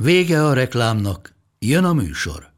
[0.00, 2.52] Vége a reklámnak, jön a műsor.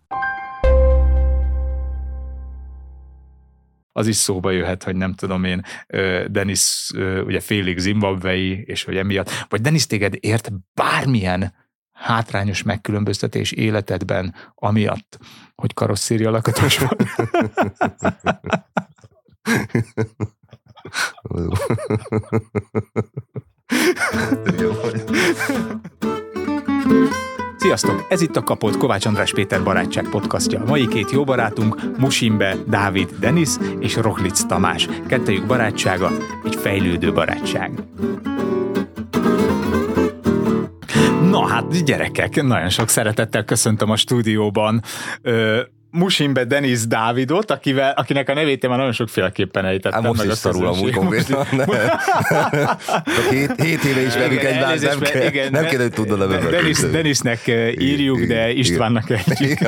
[3.92, 5.62] az is szóba jöhet, hogy nem tudom én,
[6.26, 6.90] Denis
[7.24, 11.54] ugye félig zimbabvei, és hogy emiatt, vagy Denis téged ért bármilyen
[11.92, 15.18] hátrányos megkülönböztetés életedben, amiatt,
[15.54, 16.96] hogy karosszéria lakatos van.
[24.60, 24.72] Jó.
[27.60, 28.06] Sziasztok!
[28.08, 30.60] Ez itt a Kapott Kovács András Péter barátság podcastja.
[30.60, 33.48] A mai két jó barátunk Musimbe, Dávid, Denis
[33.78, 34.88] és Roglic Tamás.
[35.06, 36.10] Kettejük barátsága
[36.44, 37.72] egy fejlődő barátság.
[41.30, 44.82] Na hát gyerekek, nagyon sok szeretettel köszöntöm a stúdióban
[45.90, 50.02] Musimbe Denis Dávidot, akivel, akinek a nevét én már nagyon sokféleképpen ejtettem.
[50.02, 51.46] Hát most is szarul amúgy konkrétan.
[53.30, 56.78] hét, hét éve is velük egymást, nem, kell, igen, nem kell, hogy tudod a Denis,
[56.78, 57.46] Denisnek
[57.78, 59.58] írjuk, igen, de Istvánnak ejtjük.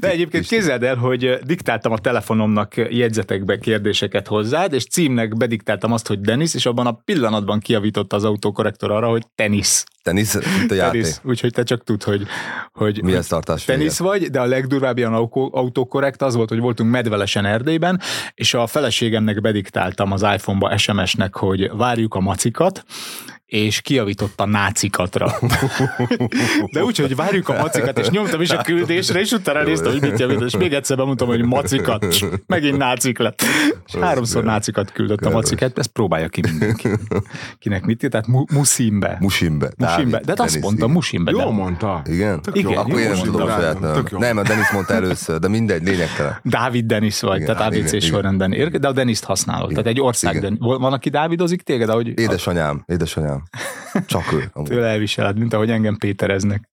[0.00, 6.06] De egyébként képzeld el, hogy diktáltam a telefonomnak jegyzetekbe kérdéseket hozzád, és címnek bediktáltam azt,
[6.06, 9.84] hogy Denis, és abban a pillanatban kiavította az autókorrektor arra, hogy tenisz.
[10.04, 11.02] Tenisz, itt a játék.
[11.02, 12.26] Tenisz, úgyhogy te csak tud, hogy,
[12.72, 17.44] hogy, Milyen startás tenisz vagy, de a legdurvább ilyen autokorrekt az volt, hogy voltunk medvelesen
[17.44, 18.00] Erdélyben,
[18.34, 22.84] és a feleségemnek bediktáltam az iPhone-ba SMS-nek, hogy várjuk a macikat,
[23.54, 25.32] és kiavított a nácikatra.
[26.72, 30.00] De úgy, hogy várjuk a macikat, és nyomtam is a küldésre, és utána néztem, hogy
[30.00, 32.06] mit javít, és még egyszer bemondtam, hogy macikat,
[32.46, 33.42] megint nácik lett.
[33.86, 36.88] És háromszor nácikat küldött a macikat, ezt próbálja ki mindenki.
[37.58, 38.12] Kinek mit írt?
[38.12, 39.16] Tehát mu- muszimbe.
[39.20, 39.72] Musimbe.
[39.76, 40.20] Musimbe.
[40.24, 41.30] De azt mondta, musimbe.
[41.30, 42.02] Jó mondta.
[42.06, 42.40] Igen?
[42.52, 42.76] Igen.
[42.76, 43.80] Akkor én nem tudom saját
[44.10, 44.36] nem.
[44.36, 46.40] A Denis mondta először, de mindegy, lényegtelen.
[46.42, 49.68] Dávid Denis vagy, igen, tehát ABC sorrendben de a Deniszt használod.
[49.68, 51.88] Tehát egy ország, van, aki Dávidozik téged?
[51.88, 52.84] Ahogy, édesanyám,
[54.06, 54.50] Csak ő.
[54.52, 54.68] Amúgy.
[54.68, 56.68] Tőle elviseled, mint ahogy engem Pétereznek.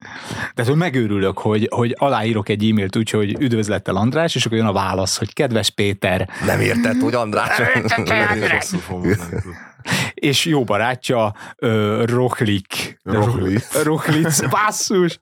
[0.53, 4.67] Tehát, hogy megőrülök, hogy, hogy aláírok egy e-mailt úgy, hogy üdvözlettel András, és akkor jön
[4.67, 6.29] a válasz, hogy kedves Péter.
[6.45, 7.61] Nem érted, hogy András.
[10.13, 12.99] És jó barátja uh, Rohlik.
[13.03, 13.83] Rohlic.
[13.83, 15.19] Rohlic, basszus!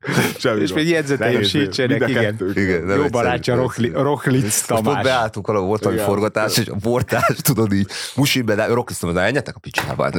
[0.60, 2.38] és még jegyzeteim sincsenek, igen.
[2.56, 3.56] igen jó barátja
[3.94, 4.84] Rohlic Tamás.
[4.84, 9.28] Most beálltunk valahol, volt valami forgatás, és a portás, tudod így, musimbe, de Rohlic Tamás,
[9.28, 10.10] enjetek a picsába.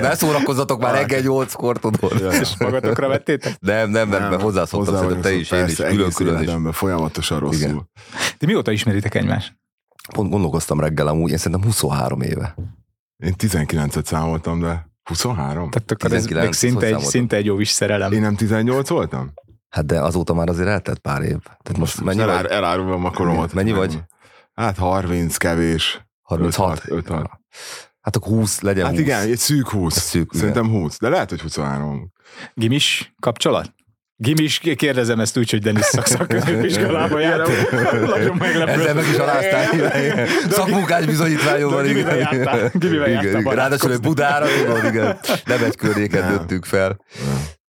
[0.00, 2.32] Ne szórakozzatok már reggel nyolckor, tudod.
[2.40, 3.56] És magatokra vettétek?
[3.60, 6.76] Nem, nem, nem, mert hozzászoktam, szerintem te is, én is, külön-külön is.
[6.76, 7.88] Folyamatosan rosszul.
[8.38, 9.58] De mióta ismeritek egymást?
[10.12, 12.54] Pont gondolkoztam reggel amúgy, én szerintem 23 éve.
[13.20, 15.70] Én 19-et számoltam, de 23?
[15.70, 18.12] Tehát akkor 19, ez még szinte egy, szinte egy jó is szerelem.
[18.12, 19.32] Én nem 18 voltam?
[19.68, 21.36] Hát de azóta már azért eltett pár év.
[21.42, 22.50] Tehát most mennyi elár, vagy?
[22.50, 23.52] Elárulom a koromat.
[23.52, 24.00] Mennyi vagy?
[24.54, 26.06] Hát 30 kevés.
[26.22, 26.82] 36?
[26.86, 27.28] 5, 5,
[28.00, 29.02] Hát akkor 20 legyen Hát 20.
[29.02, 29.96] igen, egy szűk 20.
[29.96, 30.80] Egy szűk, Szerintem igen.
[30.80, 32.12] 20, de lehet, hogy 23.
[32.54, 33.74] Gimis kapcsolat?
[34.22, 37.70] Gimis, kérdezem ezt úgy, hogy Denis szakszakközépiskolába járt.
[38.06, 38.70] Nagyon meglepő.
[38.70, 39.66] Ezzel meg is aláztál.
[40.50, 41.84] Szakmunkás bizonyítványom van.
[41.84, 42.70] Gimivel jártál.
[42.74, 43.54] Gimivel jártál.
[43.54, 45.18] Ráadásul Budára, tudod, igen.
[45.44, 47.00] Nem egy környéket döntünk fel.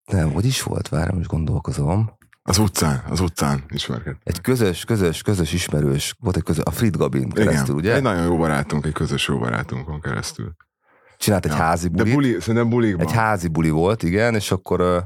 [0.06, 0.88] Nem, hogy is volt?
[0.88, 2.12] Várom, is gondolkozom.
[2.44, 4.20] Az utcán, az utcán ismerkedtem.
[4.24, 7.96] Egy közös, közös, közös ismerős, volt egy közös, a Frid Gabin keresztül, Igen, ugye?
[7.96, 10.52] egy nagyon jó barátunk, egy közös jó barátunkon keresztül.
[11.18, 11.58] Csinált egy ja.
[11.58, 12.06] házi bulit.
[12.08, 13.08] De buli, szerintem bulikban.
[13.08, 15.06] Egy házi buli volt, igen, és akkor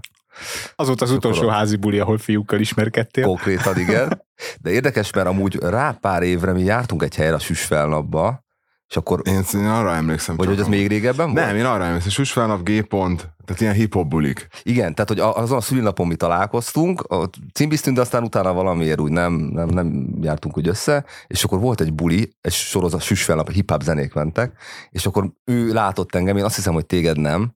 [0.75, 3.25] az volt az utolsó házi buli, ahol fiúkkal ismerkedtél.
[3.25, 4.23] Konkrétan, igen.
[4.61, 8.43] De érdekes, mert amúgy rá pár évre mi jártunk egy helyre a süsfelnapba,
[8.87, 9.21] és akkor...
[9.23, 10.35] Én, én arra emlékszem.
[10.35, 11.45] Vagy hogy az még régebben volt?
[11.45, 12.09] Nem, én arra emlékszem.
[12.09, 14.47] Süsfelnap, G-pont, tehát ilyen hip-hop bulik.
[14.63, 17.07] Igen, tehát hogy azon a szülinapon mi találkoztunk,
[17.53, 21.81] címbiztünk, de aztán utána valamiért úgy nem, nem, nem jártunk úgy össze, és akkor volt
[21.81, 24.53] egy buli, egy sorozat süsfelnap, hip-hop zenék mentek,
[24.89, 27.53] és akkor ő látott engem, én azt hiszem, hogy téged nem,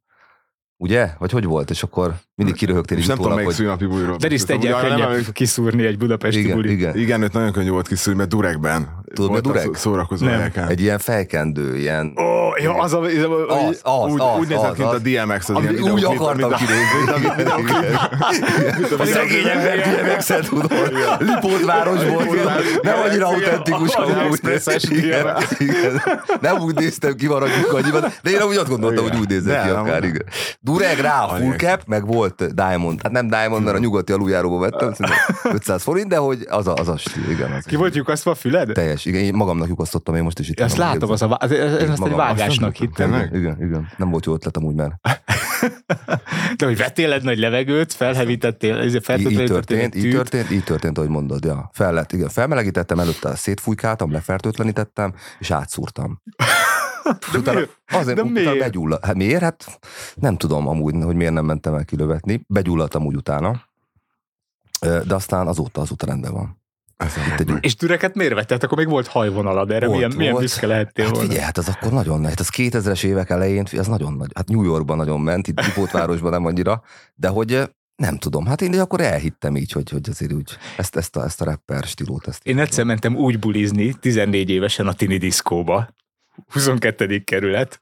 [0.81, 1.09] Ugye?
[1.17, 1.69] Vagy hogy volt?
[1.69, 4.17] És akkor mindig kiröhögtél is nem tudom, melyik szülnapi buliról.
[4.17, 6.71] De is egyen könnyebb kiszúrni egy budapesti igen, buli.
[6.71, 8.87] Igen, igen, őt nagyon könnyű volt kiszúrni, mert durekben.
[9.13, 9.75] Tudod, mert durek?
[9.75, 10.67] Szórakozó helyeken.
[10.67, 12.13] Egy ilyen fejkendő, ilyen...
[12.17, 13.11] Ó, oh, ja, az, a, az,
[13.47, 15.49] az, az, úgy, az, úgy nézett, mint a DMX.
[15.49, 17.27] Az ami, ilyen úgy akartam kinézni.
[18.97, 20.71] A szegény ember DMX-et tudod.
[21.19, 22.81] Lipótváros volt.
[22.81, 23.95] Nem annyira autentikus.
[26.41, 29.69] Nem úgy néztem ki maradjuk annyiban, de én úgy azt gondoltam, hogy úgy nézett ki
[29.69, 30.03] akár.
[30.59, 34.11] Dureg rá a full cap, meg volt volt Diamond, hát nem Diamond, mert a nyugati
[34.11, 37.51] aluljáróba vettem, szerintem 500 forint, de hogy az a, az a stíl, igen.
[37.51, 38.71] Az Ki volt lyukasztva a füled?
[38.71, 41.73] Teljes, igen, én magamnak lyukasztottam, én most is itt Ezt látom, az a, az, ez,
[41.73, 43.29] ezt egy vágásnak azt hittem.
[43.33, 44.93] Igen, igen, nem volt jó ötlet amúgy, mert
[46.57, 51.45] De hogy vettél egy nagy levegőt, felhevítettél, így, történt, így történt, így történt, ahogy mondod,
[51.45, 51.69] ja.
[51.73, 56.21] Fel lett, igen, felmelegítettem, előtte szétfújkáltam, lefertőtlenítettem, és átszúrtam.
[57.31, 57.77] De utána, miért?
[57.91, 58.59] Azért, De utána miért?
[58.59, 59.05] begyulladt.
[59.05, 59.41] Hát miért?
[59.41, 59.79] Hát
[60.15, 62.43] nem tudom amúgy, hogy miért nem mentem el kilövetni.
[62.47, 63.61] Begyulladtam úgy utána.
[64.79, 66.57] De aztán azóta, azóta rendben van.
[67.33, 68.63] Itt egy- És türeket miért vetted?
[68.63, 70.43] Akkor még volt hajvonalad, erre Volt, milyen, milyen volt.
[70.45, 71.27] büszke lehettél Hát volna?
[71.29, 72.29] figyelj, hát az akkor nagyon nagy.
[72.29, 74.31] Hát az 2000-es évek elején, ez nagyon nagy.
[74.35, 76.83] Hát New Yorkban nagyon ment, itt Dipótvárosban nem annyira,
[77.15, 78.45] de hogy nem tudom.
[78.45, 81.83] Hát én akkor elhittem így, hogy, hogy azért úgy ezt, ezt, a, ezt a rapper
[81.83, 82.27] stílót.
[82.27, 85.87] Ezt Én egyszer mentem úgy bulizni, 14 évesen a Tini Diszkóba,
[86.49, 87.21] 22.
[87.25, 87.79] kerület,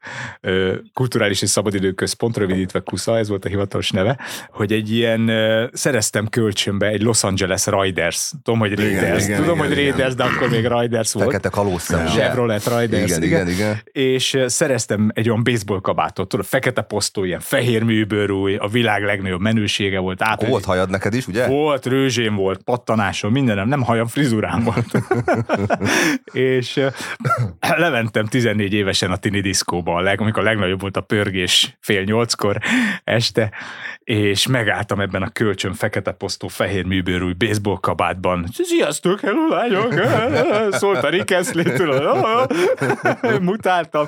[0.93, 4.17] kulturális és szabadidő központ, rövidítve KUSZA, ez volt a hivatalos neve,
[4.51, 5.31] hogy egy ilyen,
[5.73, 9.91] szereztem kölcsönbe egy Los Angeles Riders, tudom, hogy Igen, Raiders, igen, tudom, igen, hogy igen.
[9.91, 11.25] Raiders, de akkor még Riders volt.
[11.25, 12.05] Fekete kalózszem.
[12.05, 12.09] ugye?
[12.09, 13.81] Chevrolet Riders, Igen, igen, igen.
[13.91, 19.03] és ö, szereztem egy olyan baseball kabátot, tudod, fekete posztó, ilyen fehér műbőrúj, a világ
[19.03, 20.21] legnagyobb menősége volt.
[20.21, 21.47] Át, volt hajad neked is, ugye?
[21.47, 24.85] volt, rőzsém volt, pattanásom, mindenem, nem hajam, frizurám volt.
[26.31, 26.79] és
[27.59, 32.03] lementem 14 évesen a tini diszkóba, a leg, amikor a legnagyobb volt a pörgés fél
[32.03, 32.57] nyolckor
[33.03, 33.51] este,
[34.03, 38.45] és megálltam ebben a kölcsön fekete posztó, fehér műbőrúj baseball kabátban.
[38.53, 39.93] Sziasztok, hello lányok!
[40.79, 42.47] Szólt a Rick Astley-től,
[43.41, 44.07] mutáltam,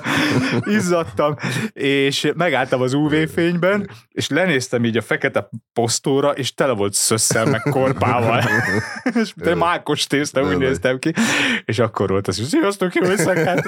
[0.64, 1.36] izzadtam,
[1.72, 7.60] és megálltam az UV-fényben, és lenéztem így a fekete posztóra, és tele volt szösszel, meg
[7.60, 8.42] korpával.
[9.22, 11.12] és te mákos tészta, úgy néztem ki.
[11.64, 13.66] És akkor volt az, hogy sziasztok, jó éjszakát!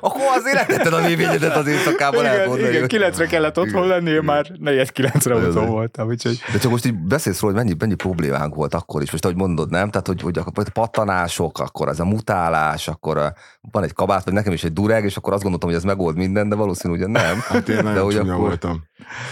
[0.00, 2.68] Akkor azért letetted a névényedet az éjszakában elmondani.
[2.68, 6.70] igen, kilencre kellett otthon Igen, lenni, én már negyed kilencre otthon voltam, úgyhogy De csak
[6.70, 9.10] most így beszélsz róla, hogy mennyi, mennyi problémánk volt akkor is.
[9.10, 9.90] Most ahogy mondod, nem?
[9.90, 13.34] Tehát, hogy, hogy akkor pattanások, akkor ez a mutálás, akkor a,
[13.72, 16.16] van egy kabát, vagy nekem is egy dureg, és akkor azt gondoltam, hogy ez megold
[16.16, 17.38] minden, de valószínű, ugye nem.
[17.48, 18.87] Hát én de nagyon hogy csúnya akkor voltam.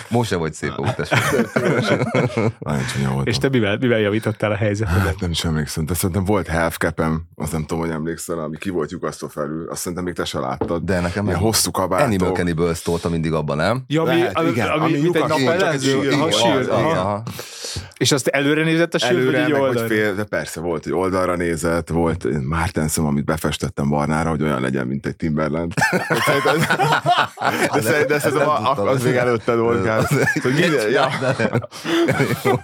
[0.09, 0.73] Most se vagy szép.
[2.59, 3.25] Nagyon csúnya voltam.
[3.25, 4.95] és te mivel, mivel javítottál a helyzetet?
[4.99, 8.57] Hát nem is emlékszem, de szerintem volt half capem, azt nem tudom, hogy emlékszel, ami
[8.59, 10.83] ki volt lyukasztva felül, azt szerintem még te se láttad.
[10.83, 12.07] De nekem Ilyen hosszú kabátok.
[12.07, 13.85] Animal Cannibals tolta mindig abban, nem?
[13.87, 16.19] Ja, ami, Lehet, ami, igen, ami, ami mint egy napellenző, egy.
[17.97, 19.89] És azt előre nézett a sír, vagy Előre, vagy oldalra?
[19.89, 24.87] fél, de persze volt, hogy oldalra nézett, volt Mártenszom, amit befestettem barnára, hogy olyan legyen,
[24.87, 25.73] mint egy Timberland.
[25.99, 26.57] De szerintem-
[27.77, 28.85] de szerintem- de Ez jó beletettem.
[28.85, 29.03] volt.
[29.03, 29.56] de-
[32.07, 32.55] Ez jó.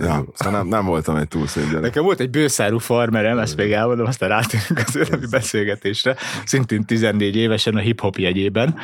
[0.00, 1.80] Ja, szóval nem, nem voltam egy túl szép gyerek.
[1.80, 7.36] Nekem volt egy bőszárú farmerem, ezt még elmondom, aztán rátérünk az előbbi beszélgetésre, szintén 14
[7.36, 8.74] évesen a hip-hop jegyében,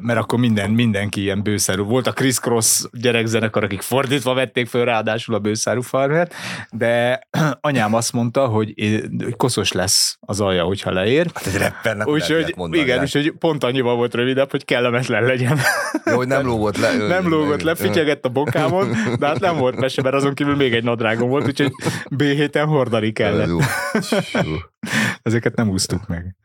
[0.00, 2.06] mert akkor minden, mindenki ilyen bőszárú volt.
[2.06, 6.34] A Chris Cross gyerekzenekar, akik fordítva vették föl ráadásul a bőszárú farmert,
[6.70, 7.20] de
[7.60, 8.74] anyám azt mondta, hogy
[9.36, 11.26] koszos lesz az alja, hogyha leér.
[11.34, 15.58] Hát egy rappernek Úgyhogy, igen, úgyhogy pont annyival volt rövidebb, hogy kellemetlen legyen.
[16.04, 16.96] Jó, hogy nem lógott le.
[17.16, 20.74] Nem lógott le, fityegett a bokámon, de hát nem volt mese, mert azon kívül még
[20.74, 21.72] egy nadrágom volt, úgyhogy
[22.10, 23.46] B héten hordani kellett.
[23.46, 23.58] Jó.
[24.32, 24.56] Jó.
[25.22, 26.36] Ezeket nem úsztuk meg.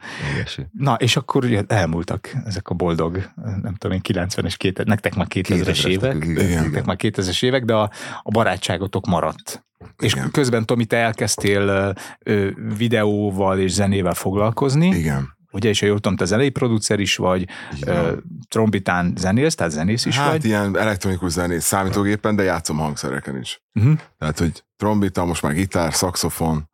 [0.71, 3.29] Na, és akkor ugye elmúltak ezek a boldog,
[3.61, 6.63] nem tudom én, 90-es, 2000, nektek már 2000-es 2000-es évek, igen.
[6.63, 7.91] nektek már 2000-es évek, de a,
[8.21, 9.65] a barátságotok maradt.
[9.97, 10.31] És Igen.
[10.31, 15.36] közben, Tomi, te elkezdtél ö, videóval és zenével foglalkozni, Igen.
[15.57, 17.47] Ugye, és ha jól tudom, te zenei producer is vagy,
[17.85, 18.17] ö,
[18.49, 20.45] trombitán zenész, tehát zenész is hát vagy.
[20.45, 23.61] ilyen elektronikus zenész számítógépen, de játszom hangszereken is.
[23.73, 23.97] Uh-huh.
[24.17, 26.69] Tehát, hogy trombita, most már gitár, szaxofon.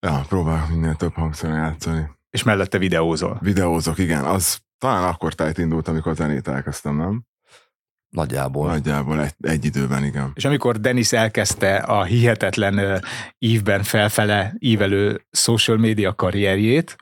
[0.00, 2.10] Ja, próbálok minél több hangszeren játszani.
[2.30, 3.38] És mellette videózol.
[3.40, 4.24] Videózok, igen.
[4.24, 7.24] Az talán akkor tájt indult, amikor zenét elkezdtem, nem?
[8.14, 8.66] Nagyjából.
[8.66, 10.30] Nagyjából egy, egy időben, igen.
[10.34, 13.02] És amikor Dennis elkezdte a hihetetlen
[13.38, 16.96] ívben felfele ívelő social media karrierjét,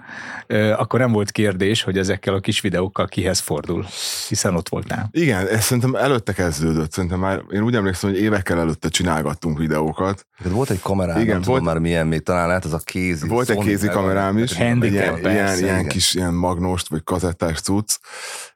[0.76, 3.86] akkor nem volt kérdés, hogy ezekkel a kis videókkal kihez fordul,
[4.28, 5.08] hiszen ott voltál.
[5.10, 6.92] Igen, ez szerintem előtte kezdődött.
[6.92, 10.26] Szerintem már, én úgy emlékszem, hogy évekkel előtte csinálgattunk videókat.
[10.44, 13.28] Volt egy kamerám, Igen, nem tudom volt- már milyen még, talán lehet az a kézi.
[13.28, 17.60] Volt egy kézi kamerám is, Handicap, ilyen, persze, ilyen, ilyen kis ilyen magnost, vagy kazettás
[17.60, 17.98] cucc,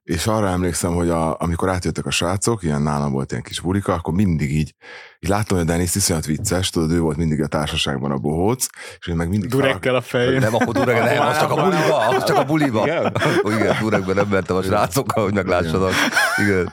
[0.06, 3.92] és arra emlékszem, hogy a, amikor átjöttek a srácok, ilyen nálam volt ilyen kis burika,
[3.92, 4.74] akkor mindig így,
[5.20, 8.66] így láttam, hogy a Dennis iszonyat vicces, tudod, ő volt mindig a társaságban a bohóc,
[8.98, 10.40] és én meg mindig Durekkel a fején.
[10.40, 12.82] Nem, akkor dureg, nem, az csak a buliba, az csak a buliba.
[12.82, 13.12] Igen?
[13.44, 15.92] Igen, duregben nem mentem a srácokkal, hogy meglássanak.
[16.36, 16.72] Igen.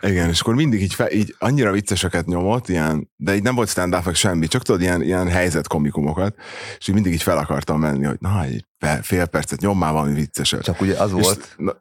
[0.00, 3.68] Igen, és akkor mindig így, fe, így annyira vicceseket nyomott, ilyen, de így nem volt
[3.68, 6.34] stand up semmi, csak tudod, ilyen, ilyen helyzetkomikumokat,
[6.78, 8.64] és így mindig így fel akartam menni, hogy na, egy
[9.02, 10.62] fél percet nyom már valami vicceset.
[10.62, 11.72] Csak ugye az És- volt, na,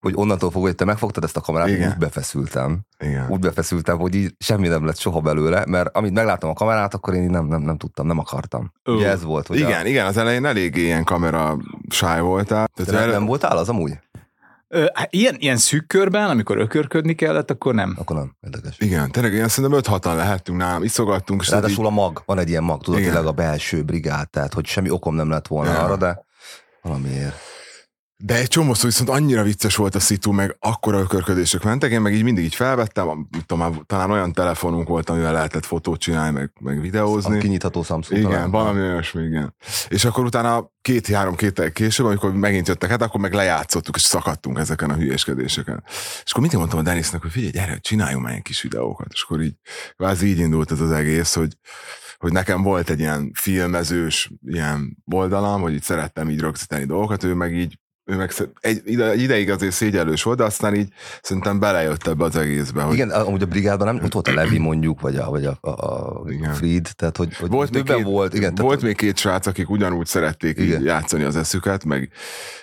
[0.00, 1.88] hogy onnantól fogva, hogy te megfogtad ezt a kamerát, Igen.
[1.90, 2.80] úgy befeszültem.
[2.98, 3.26] Igen.
[3.28, 7.14] Úgy befeszültem, hogy így semmi nem lett soha belőle, mert amit megláttam a kamerát, akkor
[7.14, 8.72] én így nem, nem, nem tudtam, nem akartam.
[8.90, 8.92] Ó.
[8.92, 11.56] Ugye ez volt, hogy Igen, a, igen, az elején elég ilyen kamera
[11.88, 12.68] sáj voltál.
[12.76, 13.98] de Tehát nem, el- nem voltál az amúgy?
[14.68, 17.94] Ö, hát ilyen, ilyen szűk körben, amikor ökörködni kellett, akkor nem.
[17.98, 18.76] Akkor nem, érdekes.
[18.78, 22.82] Igen, tényleg ilyen szerintem 5-6-an lehettünk nálam, iszogattunk, Ráadásul a mag, van egy ilyen mag,
[22.82, 25.78] tudod, tényleg a belső brigád, tehát hogy semmi okom nem lett volna Ja.
[25.78, 26.24] arra, de
[26.82, 27.34] valamiért.
[28.22, 32.14] De egy csomószor viszont annyira vicces volt a szitu, meg akkora ökörködések mentek, én meg
[32.14, 36.38] így mindig így felvettem, a- tudom, már talán olyan telefonunk volt, amivel lehetett fotót csinálni,
[36.38, 37.38] meg, meg A videózni.
[37.38, 38.50] kinyitható Samsung Igen, talán.
[38.50, 39.54] valami olyasmi, igen.
[39.88, 44.58] És akkor utána két-három két később, amikor megint jöttek, hát akkor meg lejátszottuk, és szakadtunk
[44.58, 45.82] ezeken a hülyeskedéseken.
[46.24, 49.06] És akkor mindig mondtam a Denisnek, hogy figyelj, gyere, csináljunk már ilyen kis videókat.
[49.12, 49.54] És akkor így,
[49.96, 51.56] kvázi így indult ez az egész, hogy,
[52.18, 57.34] hogy nekem volt egy ilyen filmezős ilyen oldalam, hogy így szerettem így rögzíteni dolgokat, ő
[57.34, 57.78] meg így
[58.10, 60.88] ő meg egy, egy ideig azért szégyellős volt, de aztán így
[61.22, 62.82] szerintem belejött ebbe az egészbe.
[62.82, 65.58] Hogy Igen, amúgy a brigádban nem, ott volt a Levi mondjuk, vagy a, vagy a,
[65.60, 66.22] a, a.
[66.52, 69.70] Fried, tehát hogy, hogy volt még, két, volt, igen, volt tehát, még két srác, akik
[69.70, 70.80] ugyanúgy szerették Igen.
[70.80, 72.12] így játszani az eszüket, meg,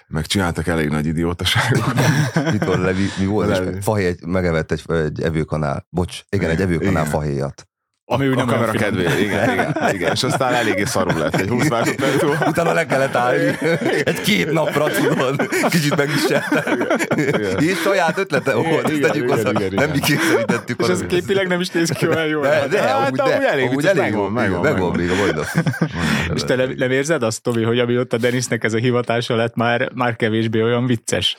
[0.07, 1.95] meg csináltak elég nagy idiótaságokat.
[2.51, 3.81] mit volt Levi, mi volt, Levi.
[3.81, 7.05] fahéj egy, megevett egy, egy evőkanál, bocs, igen, egy Igen, evőkanál igen.
[7.05, 7.67] fahéjat.
[8.09, 11.47] Ami úgy a nem kamera kedvéért, igen, igen, igen, és aztán eléggé szarul lett egy
[11.47, 12.23] 20 másodperc.
[12.49, 13.57] Utána le kellett állni.
[14.03, 15.47] Egy két napra tudod.
[15.69, 16.87] Kicsit megviseltem.
[17.15, 17.59] Igen.
[17.59, 18.83] És saját ötlete volt.
[18.85, 19.49] Ezt igen, tegyük igen, hozzá.
[19.49, 20.79] igen, Nem mi kényszerítettük.
[20.81, 22.41] És ez képileg nem is néz ki olyan jól.
[22.41, 25.25] De, de, hát, amúgy, amúgy de, elég amúgy elég megvan, megvan, megvan, megvan, megvan.
[25.25, 26.33] még a napig.
[26.35, 29.55] És te nem, érzed azt, Tomi, hogy ami ott a Denisnek ez a hivatása lett
[29.55, 31.37] már, már kevésbé olyan vicces?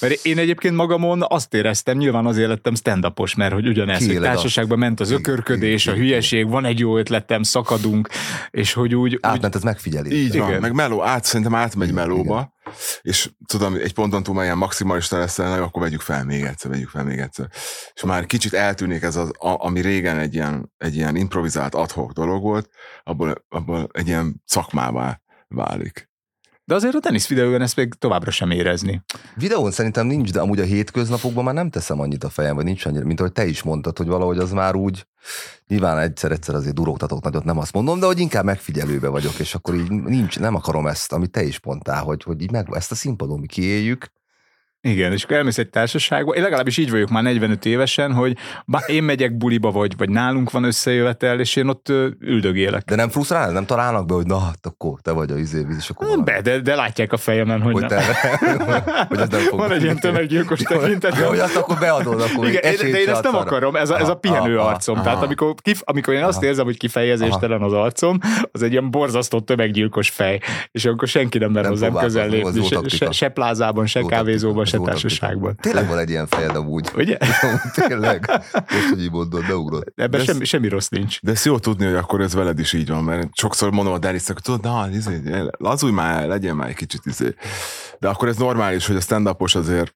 [0.00, 3.04] Mert én egyébként magamon azt éreztem, nyilván azért lettem stand
[3.36, 7.42] mert hogy ugyanez, hogy a- társaságban ment az ökörködés, a hülyeség, van egy jó ötletem,
[7.42, 8.08] szakadunk,
[8.50, 10.12] és hogy úgy, Átment ez megfigyelés.
[10.12, 10.60] Így van, Igen.
[10.60, 12.52] meg meló, át, szerintem átmegy Igen, melóba,
[13.02, 16.70] és tudom, egy ponton túl már ilyen maximalista lesz, na, akkor vegyük fel még egyszer,
[16.70, 17.48] vegyük fel még egyszer.
[17.94, 22.12] És már kicsit eltűnik ez az, a, ami régen egy ilyen, egy ilyen improvizált adhok
[22.12, 22.68] dolog volt,
[23.02, 26.10] abból, abból egy ilyen szakmává válik.
[26.64, 29.02] De azért a Denis videóban ezt még továbbra sem érezni.
[29.34, 32.84] Videón szerintem nincs, de amúgy a hétköznapokban már nem teszem annyit a fejem, vagy nincs
[32.84, 35.06] annyira, mint ahogy te is mondtad, hogy valahogy az már úgy,
[35.66, 39.74] nyilván egyszer-egyszer azért durogtatok nagyot, nem azt mondom, de hogy inkább megfigyelőbe vagyok, és akkor
[39.74, 42.94] így nincs, nem akarom ezt, amit te is mondtál, hogy, hogy így meg, ezt a
[42.94, 44.06] színpadon mi kiéljük,
[44.88, 48.36] Igen, és akkor elmész egy társaságba, én legalábbis így vagyok már 45 évesen, hogy
[48.66, 52.84] bár én megyek buliba, vagy, vagy nálunk van összejövetel, és én ott üldögélek.
[52.84, 55.90] de nem frusztrál, nem találnak be, hogy na, hát akkor te vagy a izé, és
[55.90, 57.88] akkor Be, de, de látják a fejemen, hogy, hogy nem.
[57.88, 58.02] te,
[59.08, 59.58] hogy nem fog.
[59.58, 61.16] Van egy ilyen tömeggyilkos tekintet.
[61.16, 63.44] Ja, hogy azt akkor beadod, akkor Igen, esélyt de én ezt nem arra.
[63.44, 64.94] akarom, ez a, ez a pihenő aha, arcom.
[64.94, 65.04] aha.
[65.04, 66.46] Tehát amikor, kif, amikor én azt Aha.
[66.46, 68.18] érzem, hogy kifejezéstelen az arcom,
[68.52, 73.10] az egy ilyen borzasztó tömeggyilkos fej, és akkor senki nem mer hozzám közel lépni, se,
[73.10, 75.08] se, plázában, se kávézóban, se taktika, jó taktika.
[75.08, 75.56] társaságban.
[75.60, 76.90] Tényleg van egy ilyen fejed amúgy.
[76.96, 77.16] Ugye?
[77.86, 78.30] Tényleg.
[78.52, 79.92] Most, hogy így mondod, beugrott.
[79.94, 81.20] Ebben De ez- semmi, semmi rossz nincs.
[81.20, 83.98] De ezt jó tudni, hogy akkor ez veled is így van, mert sokszor mondom a
[84.34, 85.20] hogy tudod, na, izé,
[85.58, 87.34] lazulj már, legyen már egy kicsit izé.
[87.98, 89.94] De akkor ez normális, hogy a stand azért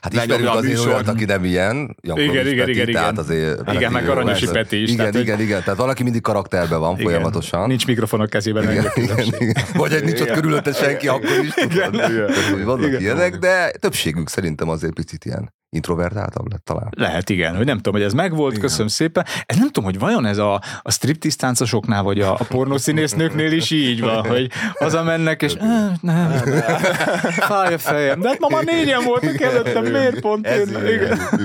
[0.00, 0.88] Hát ismerünk a azért műsor.
[0.92, 1.96] olyat, aki nem ilyen.
[2.02, 3.24] Jankovics Igen, igen, Peti, igen, Tehát igen.
[3.24, 4.52] azért, Igen, meg Aranyosi persze.
[4.60, 5.62] Peti is, Igen, tehát, hogy- igen, igen.
[5.62, 7.04] Tehát valaki mindig karakterben van Igen.
[7.04, 7.68] folyamatosan.
[7.68, 8.70] Nincs mikrofon a kezében.
[8.70, 9.54] igen, igen, igen.
[9.74, 10.34] Vagy egy nincs ott Igen.
[10.40, 11.94] körülötte senki, akkor is tudod.
[11.94, 12.64] Igen.
[12.64, 13.00] Vannak Igen.
[13.00, 16.88] ilyenek, de többségük szerintem azért picit ilyen introvertáltabb lett talán.
[16.96, 18.64] Lehet, igen, hogy nem tudom, hogy ez megvolt, Igen.
[18.64, 19.24] köszönöm szépen.
[19.46, 23.70] Ez nem tudom, hogy vajon ez a, a striptease táncosoknál, vagy a, a pornószínésznőknél is
[23.70, 26.30] így van, hogy hazamennek, és "Ah, nem,
[27.30, 28.20] fáj a fejem.
[28.20, 30.68] De hát ma már négyen voltak előttem, miért pont én?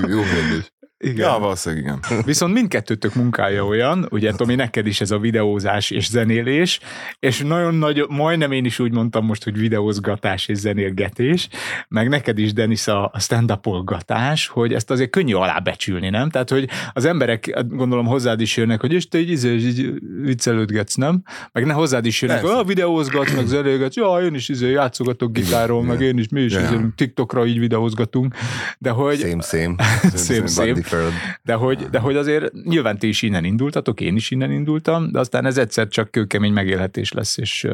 [0.08, 0.74] jó kérdés.
[1.06, 1.30] Igen.
[1.30, 2.00] Ja, valószínűleg igen.
[2.26, 6.80] Viszont mindkettőtök munkája olyan, ugye Tomi, neked is ez a videózás és zenélés,
[7.20, 11.50] és nagyon nagy, majdnem én is úgy mondtam most, hogy videózgatás és zenélgetés,
[11.88, 16.30] meg neked is, Denis, a stand-upolgatás, hogy ezt azért könnyű alábecsülni, nem?
[16.30, 20.96] Tehát, hogy az emberek gondolom hozzád is jönnek, hogy és te így, izé, így viccelődgetsz,
[20.96, 21.24] nem?
[21.52, 25.84] Meg ne hozzád is jönnek, hogy videózgatsz, meg zenélgetsz, ja, én is izé, játszogatok gitáron,
[25.84, 26.62] Igen, meg én is, mi is ja.
[26.62, 28.36] izé, TikTokra így videózgatunk,
[28.78, 29.76] de hogy Same, same.
[30.14, 30.76] Szép, But szép.
[31.04, 31.40] Different.
[31.44, 35.20] de hogy, de hogy azért nyilván ti is innen indultatok, én is innen indultam, de
[35.20, 37.68] aztán ez egyszer csak kőkemény megélhetés lesz, és,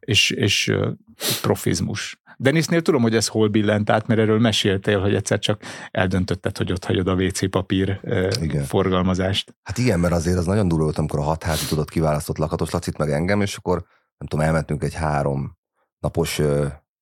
[0.00, 0.72] és, és
[1.40, 2.20] profizmus.
[2.36, 6.72] Denisnél tudom, hogy ez hol billent át, mert erről meséltél, hogy egyszer csak eldöntötted, hogy
[6.72, 8.00] ott hagyod a WC papír
[8.40, 8.64] Igen.
[8.64, 9.54] Forgalmazást.
[9.62, 12.98] Hát igen, mert azért az nagyon durva volt, amikor a hatházi tudott kiválasztott Lakatos Lacit
[12.98, 13.84] meg engem, és akkor
[14.18, 15.56] nem tudom, elmentünk egy három
[15.98, 16.38] napos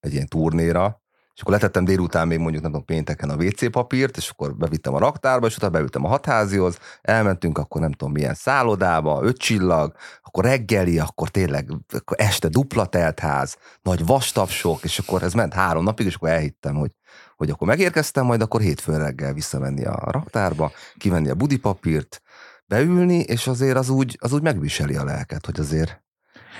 [0.00, 1.02] egy ilyen turnéra,
[1.34, 4.94] és akkor letettem délután még mondjuk nem tudom, pénteken a WC papírt, és akkor bevittem
[4.94, 9.94] a raktárba, és utána beültem a hatházihoz, elmentünk akkor nem tudom milyen szállodába, öt csillag,
[10.22, 15.84] akkor reggeli, akkor tényleg akkor este dupla teltház, nagy vastapsok, és akkor ez ment három
[15.84, 16.90] napig, és akkor elhittem, hogy
[17.36, 22.22] hogy akkor megérkeztem, majd akkor hétfőn reggel visszamenni a raktárba, kivenni a budipapírt,
[22.66, 26.02] beülni, és azért az úgy, az úgy megviseli a lelket, hogy azért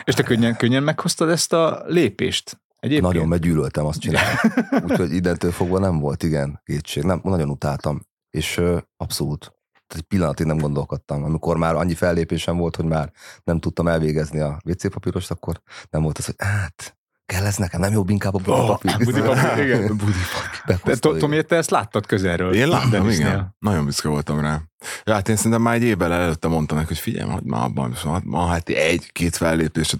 [0.04, 2.59] És te könnyen, könnyen meghoztad ezt a lépést?
[2.80, 3.12] Egyébként?
[3.12, 4.38] nagyon meggyűlöltem azt csinálni.
[4.84, 7.02] Úgyhogy innentől fogva nem volt, igen, kétség.
[7.02, 8.00] Nem, nagyon utáltam.
[8.30, 9.58] És ö, abszolút
[9.90, 11.24] tehát egy pillanatig nem gondolkodtam.
[11.24, 13.12] Amikor már annyi fellépésem volt, hogy már
[13.44, 15.60] nem tudtam elvégezni a WC papírost, akkor
[15.90, 18.90] nem volt az, hogy hát, kell ez nekem, nem jobb inkább a budipapír.
[18.90, 19.96] Oh, budipapír, igen.
[19.96, 20.98] budipapír.
[20.98, 22.54] Tomi, te ezt láttad közelről.
[22.54, 23.56] Én láttam, igen.
[23.58, 24.69] Nagyon büszke voltam rá.
[25.04, 27.92] Ja, hát én szerintem már egy évvel előtte mondtam neki, hogy figyelj, hogy már abban,
[27.94, 29.96] és ma, ma hát egy-két fellépés,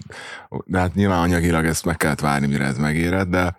[0.65, 3.55] de hát nyilván anyagilag ezt meg kellett várni, mire ez megéred, de, de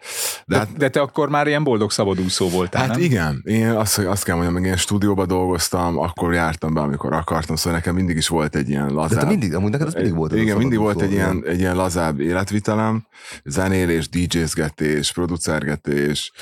[0.46, 3.00] De, hát de te akkor már ilyen boldog szabadúszó voltál, Hát nem?
[3.00, 7.12] igen, én azt, hogy azt kell mondjam, meg én stúdióba dolgoztam, akkor jártam be, amikor
[7.12, 9.20] akartam, szóval nekem mindig is volt egy ilyen De lazább...
[9.20, 10.34] te mindig, amúgy neked az mindig volt.
[10.34, 13.06] Igen, mindig volt egy ilyen, egy ilyen lazább életvitelem,
[13.44, 16.32] zenélés, DJ-zgetés, producergetés,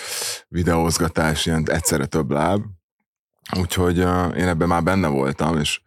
[0.48, 2.62] videózgatás, ilyen egyszerre több láb.
[3.58, 5.80] Úgyhogy uh, én ebben már benne voltam, és,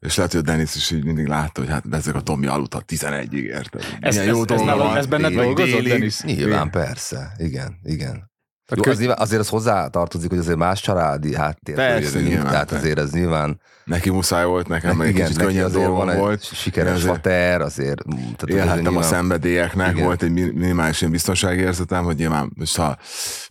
[0.00, 2.74] és lehet, hogy a Dennis is így mindig látta, hogy hát ezek a Tomi aludt
[2.74, 3.84] a 11-ig, érted?
[4.00, 5.82] Ez- ez- jó ez dolga nálad- ez benned Meg dolgozott.
[5.82, 6.20] Dennis?
[6.20, 7.32] Nyilván, persze.
[7.38, 8.32] Igen, igen.
[8.76, 11.74] Jó, kö- az nyilván, azért az hozzá tartozik, hogy azért más családi háttér.
[11.74, 15.66] Persze, nyilván, Tehát azért ez nyilván Neki muszáj volt, nekem egy igen, kicsit neki könnyebb
[15.68, 16.42] azért dolgom volt.
[16.54, 18.02] sikeres Azért- fater, azért.
[18.08, 20.04] Tehát azért Élhettem a nyilván- szenvedélyeknek, Igen.
[20.04, 22.96] volt egy mi- minimális ilyen biztonságérzetem, hogy nyilván most ha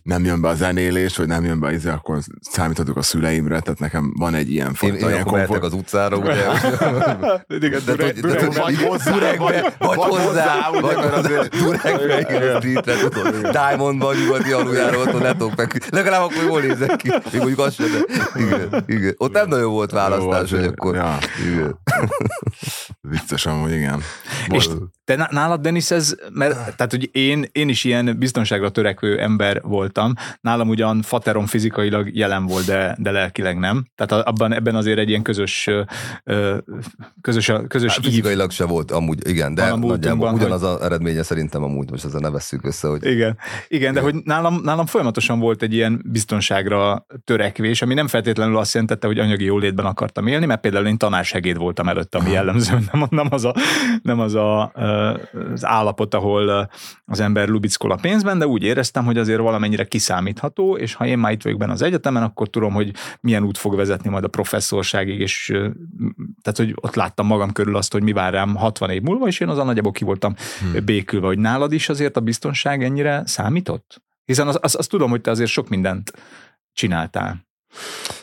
[0.02, 3.60] nem jön be a zenélés, vagy nem jön be az izé, akkor számíthatok a szüleimre,
[3.60, 5.62] tehát nekem van egy ilyen Én, fajta, én ilyen akkor komfort.
[5.62, 6.32] az utcára, ugye?
[7.48, 12.56] Igen, De, Dure- hogy- de, Dure- hogy vagy hozzá, vagy vagy vagy azért- Durekbe, igen,
[13.44, 15.82] a Diamondban, nyugati aluljáról, ott ne tudok meg.
[15.90, 17.08] Legalább akkor jól nézek ki.
[17.08, 19.14] Még mondjuk azt sem, de igen, igen.
[19.16, 20.94] Ott nem nagyon volt választás, hogy akkor...
[20.94, 21.18] ja.
[21.52, 21.78] Igen.
[23.08, 24.00] Vicces amúgy, igen.
[24.48, 28.70] És Volt- te ná- nálad, Denis, ez, mert tehát, hogy én, én is ilyen biztonságra
[28.70, 30.12] törekvő ember voltam.
[30.40, 33.86] Nálam ugyan faterom fizikailag jelen volt, de, de lelkileg nem.
[33.94, 35.70] Tehát abban, ebben azért egy ilyen közös,
[37.20, 41.90] közös, közös Hát fizikailag se volt amúgy, igen, de nagyjából ugyanaz az eredménye szerintem amúgy,
[41.90, 43.38] most ezzel ne vesszük össze, hogy Igen,
[43.68, 48.74] igen, de hogy nálam, nálam folyamatosan volt egy ilyen biztonságra törekvés, ami nem feltétlenül azt
[48.74, 53.08] jelentette, hogy anyagi jólétben akartam élni, mert például én tanársegéd voltam előtt, ami jellemző, nem,
[53.10, 53.54] nem, az, a,
[54.02, 54.72] nem az, a,
[55.52, 56.70] az állapot, ahol
[57.04, 61.18] az ember lubickol a pénzben, de úgy éreztem, hogy azért valamennyire kiszámítható, és ha én
[61.18, 64.28] már itt vagyok benne az egyetemen, akkor tudom, hogy milyen út fog vezetni majd a
[64.28, 65.46] professzorságig, és
[66.42, 69.40] tehát, hogy ott láttam magam körül azt, hogy mi vár rám 60 év múlva, és
[69.40, 70.84] én azon nagyjából ki voltam hmm.
[70.84, 74.02] békülve, hogy nálad is azért a biztonság ennyire számított?
[74.24, 76.12] Hiszen azt az, az tudom, hogy te azért sok mindent
[76.72, 77.46] csináltál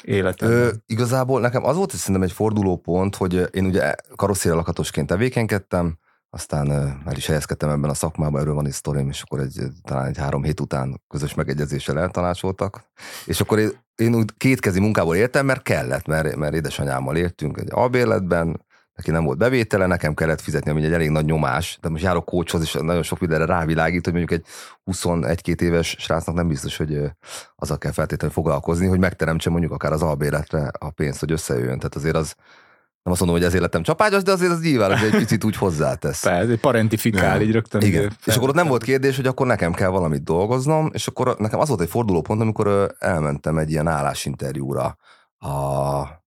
[0.04, 0.58] életedben.
[0.58, 5.98] Ö, igazából nekem az volt szerintem egy fordulópont, hogy én ugye karosszéria lakatosként tevékenykedtem,
[6.34, 6.72] aztán
[7.06, 10.18] el is helyezkedtem ebben a szakmában, erről van egy sztorim, és akkor egy, talán egy
[10.18, 12.84] három hét után közös megegyezéssel eltanácsoltak,
[13.26, 17.68] és akkor én, én úgy kétkezi munkából éltem, mert kellett, mert, mert édesanyámmal éltünk egy
[17.72, 22.04] albérletben, neki nem volt bevétele, nekem kellett fizetni, ami egy elég nagy nyomás, de most
[22.04, 24.46] járok kócshoz, és nagyon sok mindenre rávilágít, hogy mondjuk egy
[24.92, 27.02] 21-2 éves srácnak nem biztos, hogy
[27.56, 31.78] azzal kell feltétlenül foglalkozni, hogy megteremtse mondjuk akár az albérletre a pénzt, hogy összejöjjön.
[31.78, 32.36] Tehát azért az,
[33.04, 35.56] nem azt mondom, hogy ez életem csapágyas, de azért az nyilván hogy egy picit úgy
[35.56, 36.22] hozzátesz.
[36.22, 37.42] Persze, egy parentifikál, Nem.
[37.42, 37.82] így rögtön.
[37.82, 38.04] Igen.
[38.04, 41.36] így És akkor ott nem volt kérdés, hogy akkor nekem kell valamit dolgoznom, és akkor
[41.40, 44.98] nekem az volt egy fordulópont, amikor elmentem egy ilyen állásinterjúra
[45.38, 46.21] a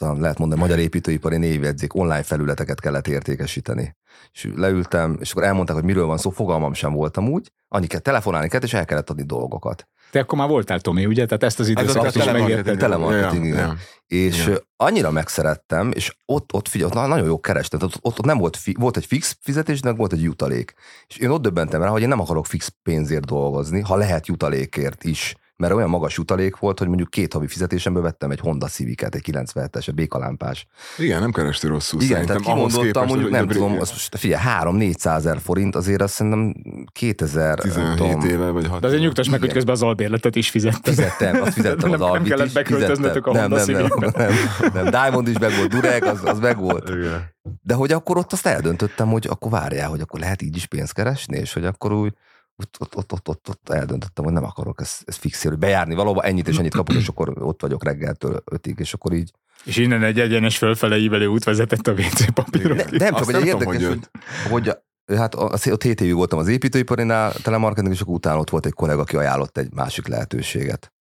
[0.00, 3.96] talán lehet mondani, magyar építőipari névjegyzék online felületeket kellett értékesíteni.
[4.32, 8.00] És leültem, és akkor elmondták, hogy miről van szó, fogalmam sem voltam úgy, annyi kell
[8.00, 9.88] telefonálni kellett, és el kellett adni dolgokat.
[10.10, 11.24] Te akkor már voltál, Tomi, ugye?
[11.24, 12.78] Tehát ezt az időszakot az is megérted.
[12.78, 13.58] telemarketing, igen.
[13.58, 13.76] ja.
[14.06, 14.46] És.
[14.46, 14.58] Igen.
[14.76, 18.38] annyira megszerettem, és ott, ott figyelj, ott na- nagyon jó kerestem, tehát ott, ott nem
[18.38, 20.74] volt, fi, volt egy fix fizetés, de meg volt egy jutalék.
[21.06, 25.04] És én ott döbbentem rá, hogy én nem akarok fix pénzért dolgozni, ha lehet jutalékért
[25.04, 25.34] is.
[25.60, 29.24] Mert olyan magas jutalék volt, hogy mondjuk két havi fizetésemből vettem egy Honda Civic-et, egy
[29.32, 30.66] 97-es, egy békalámpás.
[30.98, 32.02] Igen, nem kerestél rosszul.
[32.02, 35.76] Igen, tehát Ahhoz kimondottam, képest, mondjuk hogy nem tudom, az most figyelj, 3-400 ezer forint,
[35.76, 36.54] azért azt szerintem
[36.92, 40.36] 2000, nem 17 tudom, éve vagy 6 De azért nyugtass meg, hogy közben az albérletet
[40.36, 40.94] is fizetted.
[40.94, 43.50] Fizettem, azt fizettem Nem- az nem Albit kellett is, beköltöznötök a fizettem.
[43.50, 44.32] Honda nem, nem, nem,
[44.72, 46.88] nem, nem, Diamond is meg volt, Durek, az, az meg volt.
[46.88, 47.28] Igen.
[47.62, 50.92] De hogy akkor ott azt eldöntöttem, hogy akkor várjál, hogy akkor lehet így is pénzt
[50.92, 52.12] keresni, és hogy akkor úgy
[52.60, 55.94] ott, ott, ott, ott, ott, ott eldöntöttem, hogy nem akarok ezt, ezt fixálni, hogy bejárni
[55.94, 59.32] valahova, ennyit és ennyit kapok, és akkor ott vagyok reggeltől ötig, és akkor így.
[59.64, 62.76] És innen egy egyenes fölfele ívelő út vezetett a WC papírok.
[62.76, 64.08] Ne, nem, csak Azt hogy egy nem tudom, érdekes, hogy
[64.50, 68.50] hogy, hogy hát az, ott 7 évig voltam az építőiparinál, telemarketing, és akkor utána ott
[68.50, 70.92] volt egy kollega, aki ajánlott egy másik lehetőséget.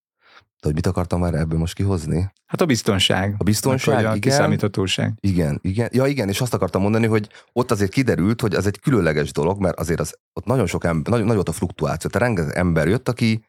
[0.62, 2.32] De hogy mit akartam már ebből most kihozni?
[2.46, 3.36] Hát a biztonság.
[3.38, 4.20] A biztonság, a igen.
[4.20, 5.14] kiszámíthatóság.
[5.20, 5.90] Igen, igen.
[5.92, 9.60] Ja, igen, és azt akartam mondani, hogy ott azért kiderült, hogy ez egy különleges dolog,
[9.60, 12.10] mert azért az, ott nagyon sok ember, nagyon, nagy volt a fluktuáció.
[12.10, 13.44] Tehát rengeteg ember jött, aki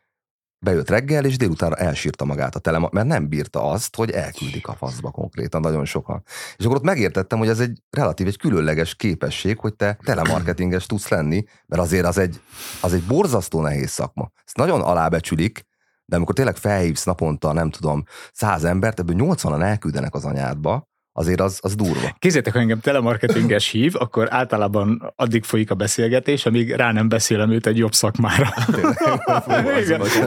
[0.64, 4.74] bejött reggel, és délutánra elsírta magát a telema, mert nem bírta azt, hogy elküldik a
[4.74, 6.22] faszba konkrétan nagyon sokan.
[6.56, 11.08] És akkor ott megértettem, hogy ez egy relatív, egy különleges képesség, hogy te telemarketinges tudsz
[11.08, 12.40] lenni, mert azért az egy,
[12.80, 14.30] az egy borzasztó nehéz szakma.
[14.44, 15.68] Ezt nagyon alábecsülik,
[16.10, 20.88] de amikor tényleg felhívsz naponta, nem tudom, száz embert, ebből 80-an elküldenek az anyádba,
[21.20, 22.16] azért az, az durva.
[22.18, 27.50] Kézzétek, ha engem telemarketinges hív, akkor általában addig folyik a beszélgetés, amíg rá nem beszélem
[27.50, 28.54] őt egy jobb szakmára.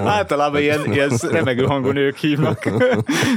[0.05, 2.69] Általában ilyen, ilyen remegő hangon ők hívnak.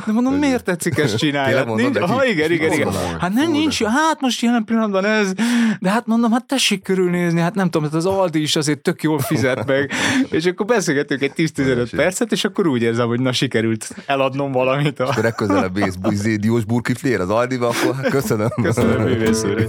[0.07, 1.55] De mondom, miért tetszik ezt csinálni?
[1.55, 2.93] Hát nincs, ha igen, igen, igen.
[3.21, 5.33] Hát nem nincs, hát most jelen pillanatban ez,
[5.81, 9.03] de hát mondom, hát tessék körülnézni, hát nem tudom, hát az Aldi is azért tök
[9.03, 9.91] jól fizet meg,
[10.31, 15.01] és akkor beszélgetünk egy 10-15 percet, és akkor úgy érzem, hogy na sikerült eladnom valamit.
[15.01, 15.09] A...
[15.09, 18.49] Akkor legközelebb ész buzé, diós burkiflér az Aldiba, akkor köszönöm.
[18.63, 19.69] Köszönöm, művész úr.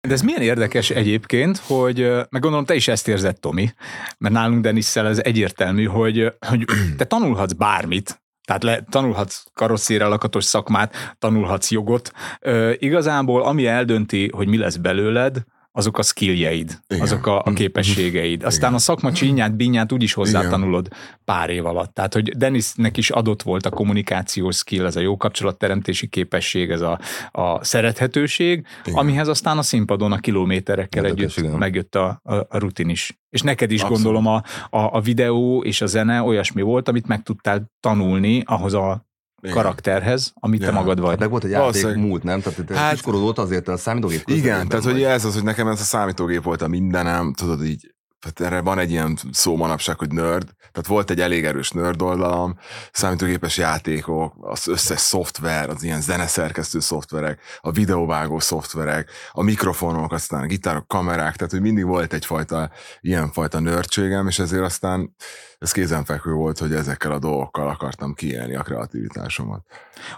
[0.00, 1.98] De ez milyen érdekes egyébként, hogy
[2.30, 3.70] meg gondolom te is ezt érzed, Tomi,
[4.18, 6.64] mert nálunk Denisszel ez egyértelmű, hogy, hogy
[6.98, 12.12] te tanulhatsz bármit, tehát le, tanulhatsz karosszéra lakatos szakmát, tanulhatsz jogot.
[12.40, 15.44] Ö, igazából ami eldönti, hogy mi lesz belőled,
[15.76, 17.02] azok a skilljeid, Igen.
[17.02, 18.42] azok a, a képességeid.
[18.42, 20.88] Aztán a szakma csínyát, bínyát úgyis hozzátanulod
[21.24, 21.94] pár év alatt.
[21.94, 26.80] Tehát, hogy Denisnek is adott volt a kommunikációs skill, ez a jó kapcsolatteremtési képesség, ez
[26.80, 28.98] a, a szerethetőség, Igen.
[28.98, 31.58] amihez aztán a színpadon a kilométerekkel Érdekes, együtt igen.
[31.58, 33.18] megjött a, a, a rutin is.
[33.30, 34.02] És neked is Abszolút.
[34.02, 34.42] gondolom a,
[34.78, 39.06] a, a videó és a zene olyasmi volt, amit meg tudtál tanulni ahhoz a
[39.44, 39.56] Igen.
[39.56, 40.72] karakterhez, amit te Ja.
[40.72, 41.08] magad vagy.
[41.10, 42.40] Hát meg volt egy játék Valószínűleg- múlt, nem?
[42.40, 45.02] Tehát te Hát- kiskorod volt azért a számítógép Igen, tehát hogy vagy.
[45.02, 47.94] ez az, hogy nekem ez a számítógép volt a mindenem, tudod így,
[48.32, 52.02] tehát erre van egy ilyen szó manapság, hogy nerd, tehát volt egy elég erős nerd
[52.02, 52.58] oldalam,
[52.92, 60.42] számítógépes játékok, az összes szoftver, az ilyen zeneszerkesztő szoftverek, a videóvágó szoftverek, a mikrofonok, aztán
[60.42, 65.14] a gitárok, kamerák, tehát hogy mindig volt egyfajta ilyenfajta nerdségem, és ezért aztán
[65.58, 69.66] ez kézenfekvő volt, hogy ezekkel a dolgokkal akartam kiélni a kreativitásomat.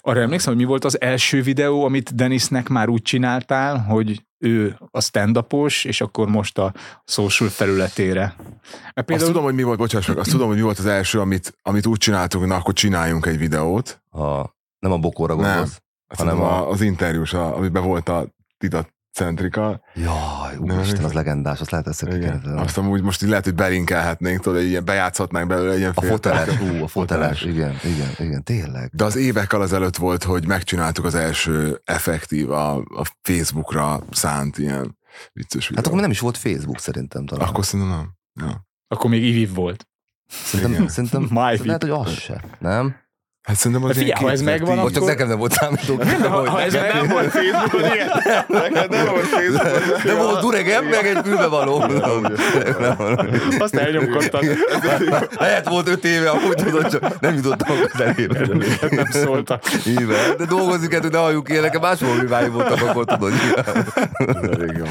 [0.01, 4.79] Arra emlékszem, hogy mi volt az első videó, amit Denisnek már úgy csináltál, hogy ő
[4.90, 5.44] a stand
[5.83, 8.35] és akkor most a social felületére.
[8.94, 11.20] Mert Azt tudom, hogy mi volt, bocsáss meg, azt tudom, hogy mi volt az első,
[11.20, 14.03] amit, amit úgy csináltunk, hogy na, akkor csináljunk egy videót.
[14.11, 15.83] A, nem a bokóra gondolsz?
[16.16, 16.70] Hanem a- a...
[16.70, 18.27] az interjús, a, amiben volt a
[18.59, 19.81] Tita Centrika.
[19.94, 22.07] Jaj, úristen, az legendás, azt lehet ezt.
[22.57, 26.00] Azt amúgy most így lehet, hogy belinkelhetnénk, tudod, egy ilyen bejátszhatnánk belőle egy ilyen A
[26.00, 28.90] foteles, ú, a foteles, igen, igen, igen, tényleg.
[28.92, 34.98] De az évekkel azelőtt volt, hogy megcsináltuk az első effektív, a, a Facebookra szánt ilyen
[35.33, 35.76] vicces videót.
[35.76, 37.48] Hát akkor nem is volt Facebook szerintem talán.
[37.48, 38.46] Akkor szerintem nem.
[38.46, 38.66] Ja.
[38.88, 39.88] Akkor még Iviv volt.
[40.26, 40.88] Szerintem, igen.
[40.88, 42.96] szerintem My lehet, hogy az se, nem?
[43.46, 44.44] Hát szerintem az De figyelj, ha ez 2010.
[44.68, 46.26] megvan, Vagy csak akkor- nekem nem volt számítógép.
[46.26, 48.09] Ha, ha ez nem volt Facebookon, igen.
[48.48, 50.02] Neked nem volt Facebook.
[50.04, 51.85] De volt duregem, meg egy fülbevaló.
[53.59, 54.44] Azt elnyomkodtad.
[55.38, 58.46] Lehet volt öt éve, amúgy tudod, csak nem jutottam a közelébe.
[58.90, 59.62] Nem szóltak.
[59.87, 63.32] Éve, de dolgozik el, de halljuk én, nekem máshol művái voltak, akkor tudod.
[64.78, 64.85] Jó.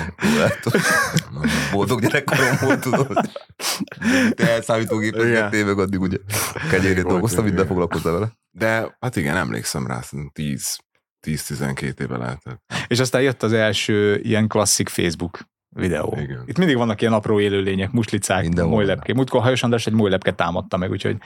[1.72, 3.08] Boldog gyerekkorom volt, tudod.
[4.36, 6.18] Te elszámítógépezgettél meg addig ugye
[6.72, 7.54] kenyérét dolgoztam, igen.
[7.56, 8.28] minden foglalkoztál vele.
[8.58, 10.78] De hát igen, emlékszem rá, szerintem 10
[11.28, 12.62] 10-12 éve lehetett.
[12.88, 15.40] És aztán jött az első ilyen klasszik Facebook
[15.76, 16.18] videó.
[16.22, 16.44] Igen.
[16.46, 19.16] Itt mindig vannak ilyen apró élőlények, muslicák, molylepkék.
[19.16, 21.18] Múltkor Hajos András egy molylepke támadta meg, úgyhogy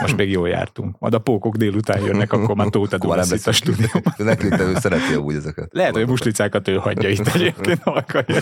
[0.00, 0.98] most még jól jártunk.
[0.98, 4.14] Majd a pókok délután jönnek, akkor már Tóth Edu lesz itt a stúdióban.
[4.16, 5.68] De neki te ő szereti úgy ezeket.
[5.72, 8.40] Lehet, hogy a muslicákat ő hagyja itt egyébként, ha akarja.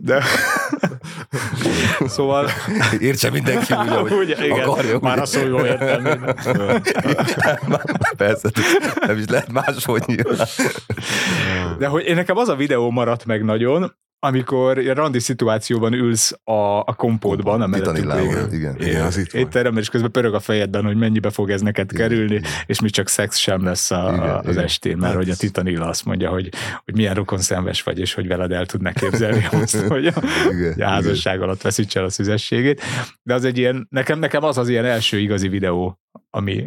[0.00, 0.22] De...
[2.06, 2.48] szóval...
[3.00, 4.98] Értse mindenki úgy, ahogy Ugye, igen, akarja.
[5.00, 5.22] már ugye.
[5.22, 6.24] a szó jól értem.
[8.16, 8.50] Persze,
[9.06, 10.46] nem is lehet máshogy nyilván.
[11.78, 16.94] De hogy nekem az a videó maradt meg nagyon, amikor randi szituációban ülsz a, a
[16.96, 18.52] kompótban, a mellettünk végül.
[18.52, 18.76] igen.
[18.78, 19.32] Igen, az itt.
[19.32, 22.50] Étteremben, és közben pörög a fejedben, hogy mennyibe fog ez neked Igen, kerülni, igen.
[22.66, 24.64] és mi csak szex sem lesz a, Igen, az igen.
[24.64, 26.48] estén, mert Hát hogy a Titanilla azt mondja, hogy,
[26.84, 30.12] hogy milyen rokonszenves vagy, és hogy veled el tudnak képzelni azt, hogy a,
[30.50, 32.82] Igen, a házasság alatt veszítse el a szüzességét.
[33.22, 36.66] De az egy ilyen, nekem, nekem az az ilyen első igazi videó, ami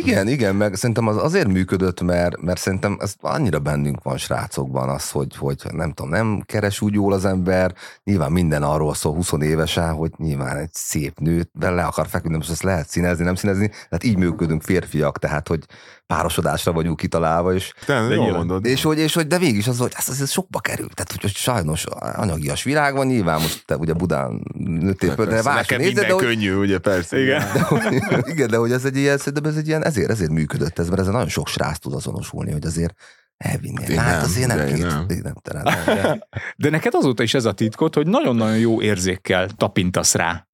[0.00, 4.88] Igen, igen, meg szerintem az azért működött, mert, mert szerintem ez annyira bennünk van srácokban
[4.88, 9.14] az, hogy, hogy nem tudom, nem keres úgy jól az ember, nyilván minden arról szól
[9.14, 13.34] 20 évesen, hogy nyilván egy szép nőt le akar feküdni, most ezt lehet színezni, nem
[13.34, 15.64] színezni, tehát így működünk férfiak, tehát hogy
[16.06, 18.64] párosodásra vagyunk kitalálva, és Te De jól mondod.
[18.66, 20.88] és hogy, és hogy, de végig is az, hogy ez, ez sokba kerül.
[20.88, 25.42] Tehát, hogy, hogy sajnos anyagias világ van, nyilván most te ugye Budán nőttél föl, de
[25.42, 27.20] neked nézed, de minden hogy, könnyű, ugye persze.
[27.20, 27.52] Igen.
[27.52, 30.78] de hogy, igen, de hogy ez egy ilyen, szerintem ez egy ilyen, ezért, ezért működött
[30.78, 32.94] ez, mert ezzel nagyon sok srác tud azonosulni, hogy azért
[33.36, 33.80] elvinni.
[33.80, 35.04] Hát én Hát, nem, azért nem, de két, nem.
[35.08, 35.18] nem.
[35.22, 36.18] nem, talán nem, de
[36.56, 40.46] De neked azóta is ez a titkod, hogy nagyon-nagyon jó érzékkel tapintasz rá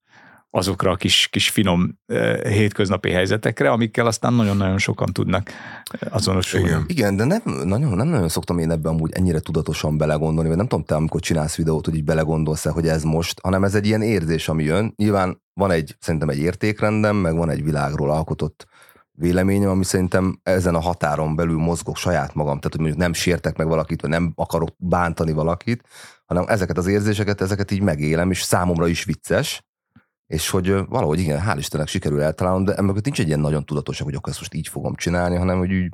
[0.51, 1.99] azokra a kis, kis finom
[2.43, 5.51] hétköznapi helyzetekre, amikkel aztán nagyon-nagyon sokan tudnak
[6.11, 6.67] azonosulni.
[6.67, 6.85] Igen.
[6.87, 10.69] Igen, de nem nagyon, nem nagyon szoktam én ebben amúgy ennyire tudatosan belegondolni, vagy nem
[10.69, 14.03] tudom te, amikor csinálsz videót, hogy így belegondolsz hogy ez most, hanem ez egy ilyen
[14.03, 14.93] érzés, ami jön.
[14.97, 18.67] Nyilván van egy, szerintem egy értékrendem, meg van egy világról alkotott
[19.13, 23.57] véleményem, ami szerintem ezen a határon belül mozgok saját magam, tehát hogy mondjuk nem sértek
[23.57, 25.85] meg valakit, vagy nem akarok bántani valakit,
[26.27, 29.65] hanem ezeket az érzéseket, ezeket így megélem, és számomra is vicces,
[30.31, 34.07] és hogy valahogy igen, hál' Istennek sikerül eltalálnom, de emögött nincs egy ilyen nagyon tudatosabb,
[34.07, 35.89] hogy akkor ezt most így fogom csinálni, hanem hogy úgy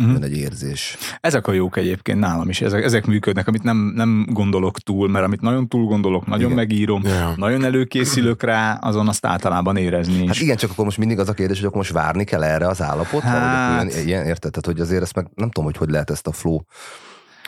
[0.00, 0.10] Mhm.
[0.10, 0.96] jön egy érzés.
[1.20, 5.24] Ezek a jók egyébként nálam is, ezek, ezek működnek, amit nem, nem gondolok túl, mert
[5.24, 6.56] amit nagyon túl gondolok, nagyon Igen.
[6.56, 7.32] megírom, Ja.
[7.36, 10.40] nagyon előkészülök rá, azon azt általában érezni Hát is.
[10.40, 12.82] igen, csak akkor most mindig az a kérdés, hogy akkor most várni kell erre az
[12.82, 13.38] állapotra, hát...
[13.40, 14.50] Hát- vagy akkor ilyen, ilyen, érted?
[14.50, 16.58] Tehát, hogy azért ezt meg nem tudom, hogy hogy lehet ezt a flow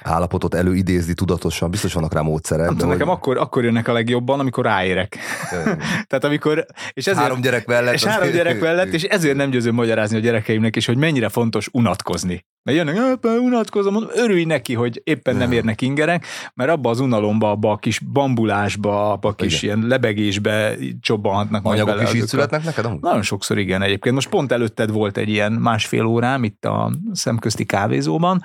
[0.07, 2.67] állapotot előidézni tudatosan, biztos vannak rá módszerek.
[2.67, 5.19] Nem de nekem hogy- akkor, akkor jönnek a legjobban, amikor ráérek.
[6.09, 7.95] Tehát amikor, és ezért, Három gyerek mellett.
[7.95, 11.69] és három gyerek mellett, és ezért nem győzöm magyarázni a gyerekeimnek is, hogy mennyire fontos
[11.73, 12.45] unatkozni.
[12.64, 17.00] Mert jönnek, "Apa, unatkozom, mondom, örülj neki, hogy éppen nem érnek ingerek, mert abba az
[17.00, 19.77] unalomba, abba a kis bambulásba, abba a kis Igen.
[19.77, 22.85] ilyen lebegésbe csobbanhatnak Anyagok is így születnek neked?
[22.85, 23.00] amúgy?
[23.00, 24.14] Nagyon sokszor igen egyébként.
[24.14, 28.42] Most pont előtted volt egy ilyen másfél órám itt a szemközti kávézóban,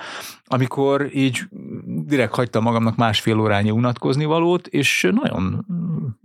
[0.51, 1.41] amikor így
[1.86, 5.65] direkt hagytam magamnak másfél órányi unatkozni valót, és nagyon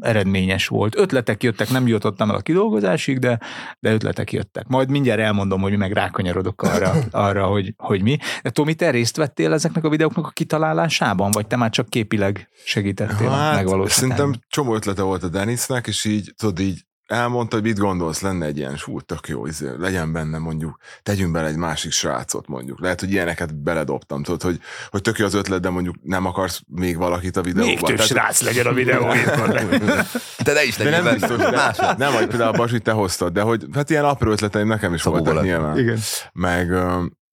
[0.01, 0.99] eredményes volt.
[0.99, 3.41] Ötletek jöttek, nem jutottam el a kidolgozásig, de,
[3.81, 4.67] de ötletek jöttek.
[4.69, 8.19] Majd mindjárt elmondom, hogy meg rákanyarodok arra, arra hogy, hogy mi.
[8.43, 12.49] De Tomi, te részt vettél ezeknek a videóknak a kitalálásában, vagy te már csak képileg
[12.65, 14.17] segítettél Hát, megvalósításban?
[14.17, 18.47] szerintem csomó ötlete volt a Denisnek, és így, tudod, így elmondta, hogy mit gondolsz, lenne
[18.47, 22.81] egy ilyen súly, tök jó, izé, legyen benne mondjuk, tegyünk bele egy másik srácot mondjuk.
[22.81, 26.61] Lehet, hogy ilyeneket beledobtam, tudod, hogy, hogy tök jó az ötlet, de mondjuk nem akarsz
[26.67, 27.67] még valakit a videóban.
[27.67, 29.51] Még több Tehát- srác legyen a videóidban.
[30.45, 31.13] Te ne is de legyél nem benne.
[31.19, 34.95] biztos, de, nem, hogy például Basi, te hoztad, de hogy hát ilyen apró ötleteim nekem
[34.95, 35.79] is Szabóba voltak nyilván.
[35.79, 35.99] Igen.
[36.33, 36.71] Meg,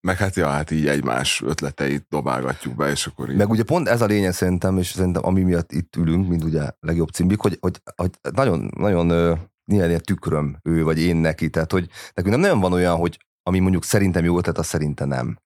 [0.02, 3.38] meg hát, ja, hát így egymás ötleteit dobálgatjuk be, és akkor így.
[3.38, 6.70] Meg ugye pont ez a lényeg szerintem, és szerintem ami miatt itt ülünk, mint ugye
[6.80, 9.06] legjobb cimbik, hogy, hogy, hogy nagyon, nagyon
[9.66, 13.26] nyilván ilyen tükröm ő, vagy én neki, tehát hogy nekünk nem nagyon van olyan, hogy
[13.44, 15.40] ami mondjuk szerintem jó ötlet, az szerinte nem.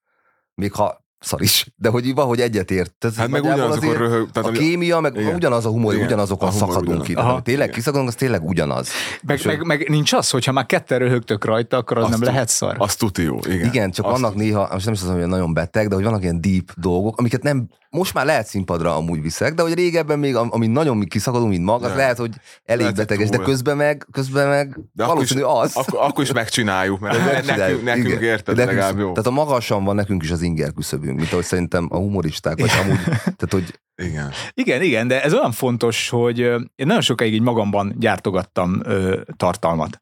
[0.54, 2.94] Még ha szar is, de hogy valahogy egyetért.
[2.98, 5.34] Tehát hát meg ugyanazok a röhög, tehát a kémia, meg Igen.
[5.34, 6.06] ugyanaz a humor, Igen.
[6.06, 7.06] ugyanazokon A humor szakadunk ugyanaz.
[7.06, 7.14] ki.
[7.14, 7.42] Aha.
[7.42, 7.78] Tényleg Igen.
[7.78, 8.88] kiszakadunk, az tényleg ugyanaz.
[9.22, 12.32] Meg, meg, meg, nincs az, hogyha már ketten röhögtök rajta, akkor az Azt nem tud-
[12.32, 12.74] lehet szar.
[12.78, 13.66] Az tuti jó, igen.
[13.66, 16.04] Igen, csak Azt vannak néha, most nem is azt mondom, hogy nagyon beteg, de hogy
[16.04, 20.18] vannak ilyen deep dolgok, amiket nem, most már lehet színpadra amúgy viszek, de hogy régebben
[20.18, 21.96] még, am- ami nagyon kiszakadunk, mint mag, az Ja.
[21.96, 22.30] lehet, hogy
[22.64, 25.76] elég Lehet, beteges, de közben meg, közben meg De akkor is- valószínű az.
[25.76, 27.18] Akkor, akkor is megcsináljuk, mert
[27.56, 28.22] nekünk, nekünk Igen.
[28.22, 29.08] érted, Nekünk- legalább jó.
[29.08, 32.70] Tehát a magasan van nekünk is az inger küszöbünk, mint ahogy szerintem a humoristák, vagy
[32.82, 33.02] amúgy,
[33.38, 34.30] tehát hogy Igen.
[34.54, 40.00] Igen, igen, de ez olyan fontos, hogy én nagyon sokáig így magamban gyártogattam ö, tartalmat.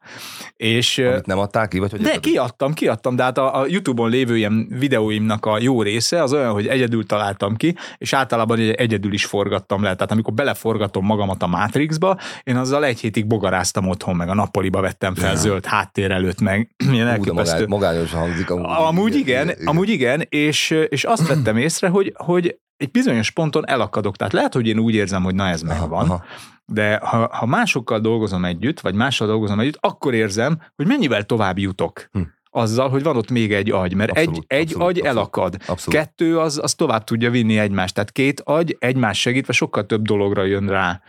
[0.57, 4.11] És amit nem adták ki, vagy hogy de kiadtam, kiadtam, de hát a, a YouTube-on
[4.11, 8.70] lévő ilyen videóimnak a jó része az olyan, hogy egyedül találtam ki, és általában egy-
[8.70, 9.94] egyedül is forgattam le.
[9.94, 14.80] Tehát amikor beleforgatom magamat a Matrixba, én azzal egy hétig bogaráztam otthon, meg a nappaliba
[14.80, 15.37] vettem fel Ja.
[15.38, 17.66] zöld háttér előtt, meg ilyen elképesztő.
[17.66, 18.50] magány, magányosan hangzik.
[18.50, 23.69] Amúgy, Amúgy igen, amúgy igen, és, és azt vettem észre, hogy, hogy egy bizonyos ponton
[23.69, 24.17] elakadok.
[24.17, 26.25] Tehát lehet, hogy én úgy érzem, hogy na ez megvan, aha.
[26.65, 31.59] de ha, ha másokkal dolgozom együtt, vagy mással dolgozom együtt, akkor érzem, hogy mennyivel tovább
[31.59, 32.09] jutok.
[32.13, 32.21] Hm.
[32.51, 35.19] Azzal, hogy van ott még egy agy, mert Abszolút, egy, egy abszolút, agy abszolút.
[35.19, 35.55] elakad.
[35.67, 36.01] Abszolút.
[36.01, 37.95] Kettő az, az tovább tudja vinni egymást.
[37.95, 41.03] Tehát két agy egymás segítve sokkal több dologra jön rá,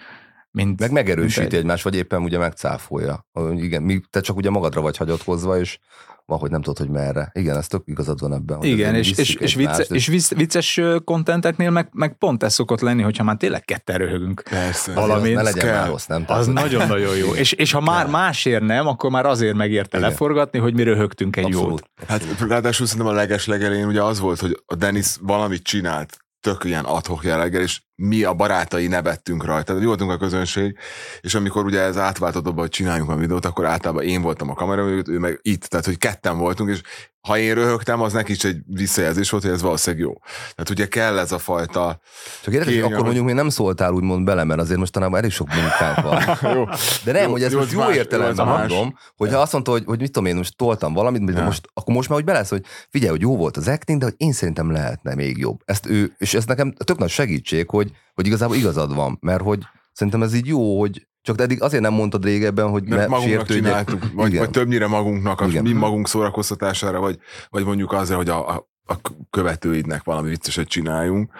[0.51, 1.59] mint Meg megerősíti mint egy.
[1.59, 3.25] egymást, vagy éppen ugye megcáfolja.
[3.55, 5.79] Igen, mi, te csak ugye magadra vagy hagyatkozva, és
[6.25, 7.29] van, hogy nem tudod, hogy merre.
[7.33, 8.57] Igen, ez tök igazad van ebben.
[8.57, 12.53] hogy Igen, és, és, és, vicce, egymást, és vicc- vicces kontenteknél meg, meg pont ez
[12.53, 14.43] szokott lenni, hogyha már tényleg ketten röhögünk.
[14.49, 14.91] Persze.
[14.91, 15.79] azért az valami- ne ez legyen kell.
[15.79, 16.23] már rossz, nem?
[16.27, 17.33] Az hogy- nagyon-nagyon jó.
[17.33, 20.09] És, és ha már másért nem, akkor már azért megérte Igen.
[20.09, 21.53] leforgatni, hogy mi röhögtünk egy jót.
[21.61, 21.83] Abszolút.
[22.07, 26.63] Hát ráadásul szerintem a leges legelén ugye az volt, hogy a Dennis valamit csinált, tök
[26.63, 29.63] ilyen adhok jelleggel, és mi a barátai nevettünk rajta.
[29.63, 30.77] Tehát mi voltunk a közönség,
[31.21, 34.53] és amikor ugye ez átváltott abba, hogy csináljunk a videót, akkor általában én voltam a
[34.53, 36.81] kamera mögött, ő meg itt, tehát hogy ketten voltunk, és
[37.25, 40.13] ha én röhögtem, az neki is egy visszajelzés volt, hogy ez valószínűleg jó.
[40.55, 41.99] Tehát ugye kell ez a fajta...
[42.43, 45.47] Csak érdekes, hogy akkor mondjuk még nem szóltál úgymond bele, mert azért mostanában elég sok
[45.53, 46.21] munkánk van.
[46.55, 46.65] Jó.
[47.03, 49.51] De nem, Jó, hogy ez jó, most jó más, értelemben jó, mondom, hogy ha azt
[49.51, 52.27] mondta, hogy, hogy mit tudom én, most toltam valamit, de most, akkor most már hogy
[52.27, 55.61] belesz, hogy figyelj, hogy jó volt az acting, de hogy én szerintem lehetne még jobb.
[55.65, 59.63] Ezt ő, és ez nekem tök nagy segítség, hogy, hogy igazából igazad van, mert hogy
[59.91, 63.65] szerintem ez így jó, hogy csak eddig azért nem mondtad régebben, hogy Mert magunknak sértődjek.
[63.65, 64.39] csináltuk, vagy, Igen.
[64.39, 65.63] vagy többnyire magunknak, a, Igen.
[65.63, 67.19] mi magunk szórakoztatására, vagy,
[67.49, 68.95] vagy mondjuk azért, hogy a, a a
[69.29, 71.31] követőidnek valami vicceset csináljunk.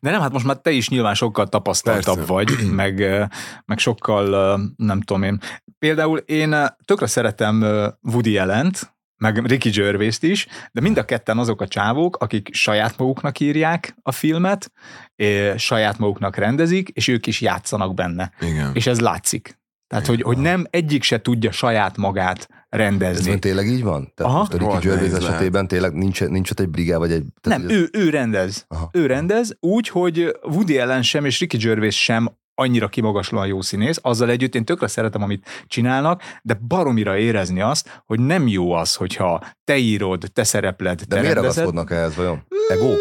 [0.00, 2.32] De nem, hát most már te is nyilván sokkal tapasztaltabb Persze.
[2.32, 3.02] vagy, meg,
[3.64, 5.40] meg sokkal, nem tudom én.
[5.78, 7.64] Például én tökre szeretem
[8.02, 8.72] Woody allen
[9.22, 13.94] meg Ricky gervais is, de mind a ketten azok a csávók, akik saját maguknak írják
[14.02, 14.72] a filmet,
[15.16, 18.32] ö, saját maguknak rendezik, és ők is játszanak benne.
[18.40, 18.70] Igen.
[18.74, 19.60] És ez látszik.
[19.86, 23.28] Tehát, hogy, hogy nem egyik se tudja saját magát Ez rendezni.
[23.28, 24.12] van tényleg így van?
[24.14, 24.38] Tehát Aha.
[24.38, 27.24] most a Ricky Gervais esetében tényleg nincs, nincs ott egy brigá, vagy egy...
[27.40, 28.64] tehát Nem, ez- ő, ő rendez.
[28.68, 28.88] Aha.
[28.92, 33.98] Ő rendez, úgy, hogy Woody Allen sem és Ricky Gervais sem annyira kimagaslóan jó színész,
[34.02, 38.94] azzal együtt én tökre szeretem, amit csinálnak, de baromira érezni azt, hogy nem jó az,
[38.94, 41.64] hogyha te írod, te szerepled, De te miért rendezed.
[41.64, 42.46] ragaszkodnak ehhez vajon?
[42.68, 42.92] Ego?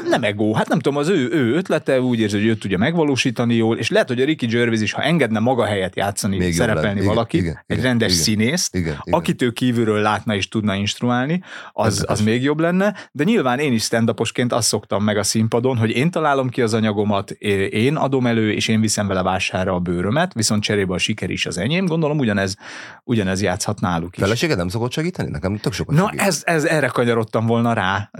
[0.00, 2.78] Nem, nem ego, hát nem tudom, az ő, ő ötlete, úgy érzi, hogy ő tudja
[2.78, 6.54] megvalósítani jól, és lehet, hogy a Ricky Gervais is, ha engedne maga helyet játszani, Még
[6.54, 7.00] szerepelni.
[7.00, 8.22] Igen, valakit, igen, egy igen, rendes igen.
[8.22, 9.18] színészt, Igen, igen.
[9.18, 13.72] akit ő kívülről látna és tudna instruálni, az, az még jobb lenne, de nyilván én
[13.72, 14.14] is stand
[14.48, 18.68] azt szoktam meg a színpadon, hogy én találom ki az anyagomat, én adom elő, és
[18.68, 22.56] én viszem vele vásárra a bőrömet, viszont cserébe a siker is az enyém, gondolom ugyanez,
[23.04, 24.22] ugyanez játszhat náluk is.
[24.22, 25.30] Feleséged nem szokott segíteni?
[25.30, 26.20] Nekem tök sokat Na, segít.
[26.20, 28.10] ez, ez erre kanyarodtam volna rá,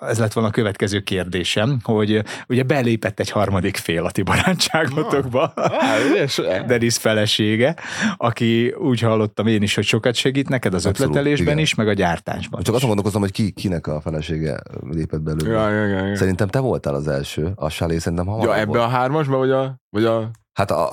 [0.00, 5.52] ez lett volna a következő kérdésem, hogy ugye belépett egy harmadik fél a ti barátságotokba,
[6.66, 7.76] Denis felesége,
[8.16, 11.58] aki úgy hallottam én is, hogy sokat segít neked az Abszolút, ötletelésben igen.
[11.58, 12.74] is, meg a gyártásban Csak is.
[12.74, 14.60] azon gondolkozom, hogy ki, kinek a felesége
[14.90, 15.60] lépett belőle.
[15.60, 16.16] Ja, ja, ja, ja.
[16.16, 18.80] Szerintem te voltál az első, a Salé szerintem hamarabb ja, ebbe volt.
[18.80, 19.76] a hármasba, vagy a...
[19.90, 20.30] Vagy a...
[20.54, 20.92] Hát a,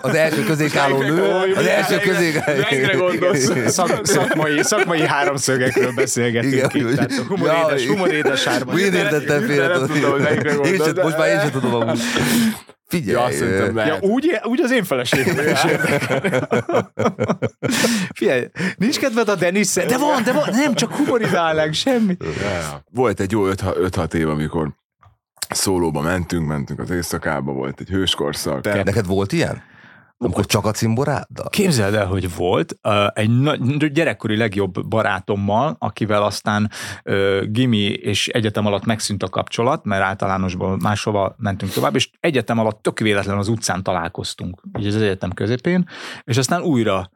[0.00, 2.44] az első közék álló nő, az első közék...
[2.46, 3.50] Melyikre gondolsz?
[3.66, 8.80] Szak, szakmai, szakmai háromszögekről beszélgetünk Igen, itt, tehát a humorédes, humorédes hármas.
[8.80, 9.74] Én értettem félre.
[10.64, 12.00] Én sem, most már én sem tudom amúgy.
[12.86, 13.84] Figyelj, Ja, szerintem ö.
[13.84, 15.60] Ja, úgy, úgy az én feleségem is.
[18.14, 22.16] Figyelj, nincs kedved a denis De van, de van, nem, csak humorizálnánk, semmi.
[22.90, 24.79] Volt egy jó 5-6 év, amikor
[25.50, 28.60] szólóba mentünk, mentünk az éjszakába, volt egy hőskorszak.
[28.60, 29.62] De Neked volt ilyen?
[30.22, 31.48] Amikor csak a cimboráddal?
[31.48, 36.70] Képzeld el, hogy volt uh, egy nagy, gyerekkori legjobb barátommal, akivel aztán
[37.04, 42.58] uh, gimi és egyetem alatt megszűnt a kapcsolat, mert általánosból máshova mentünk tovább, és egyetem
[42.58, 45.88] alatt tök véletlen az utcán találkoztunk, így az egyetem közepén,
[46.24, 47.10] és aztán újra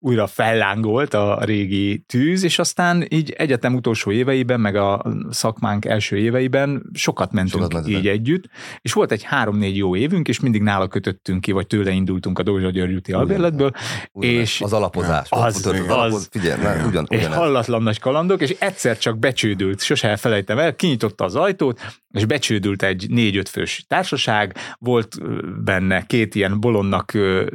[0.00, 6.16] újra fellángolt a régi tűz, és aztán így egyetem utolsó éveiben, meg a szakmánk első
[6.16, 7.98] éveiben sokat mentünk Sokat mentetek.
[7.98, 8.44] így együtt,
[8.80, 12.42] és volt egy három-négy jó évünk, és mindig nála kötöttünk ki, vagy tőle indultunk a
[12.42, 13.70] Dózsa György úti albérletből,
[14.12, 15.26] és az alapozás.
[15.30, 17.36] az- történt az- alapoz- Figyelj, na, ugyan, és ugyanez.
[17.38, 21.80] hallatlan nagy kalandok, és egyszer csak becsődült, sose elfelejtem el, kinyitotta az ajtót,
[22.12, 25.16] és becsődült egy négy-öt fős társaság, volt
[25.64, 27.10] benne két ilyen bolondnak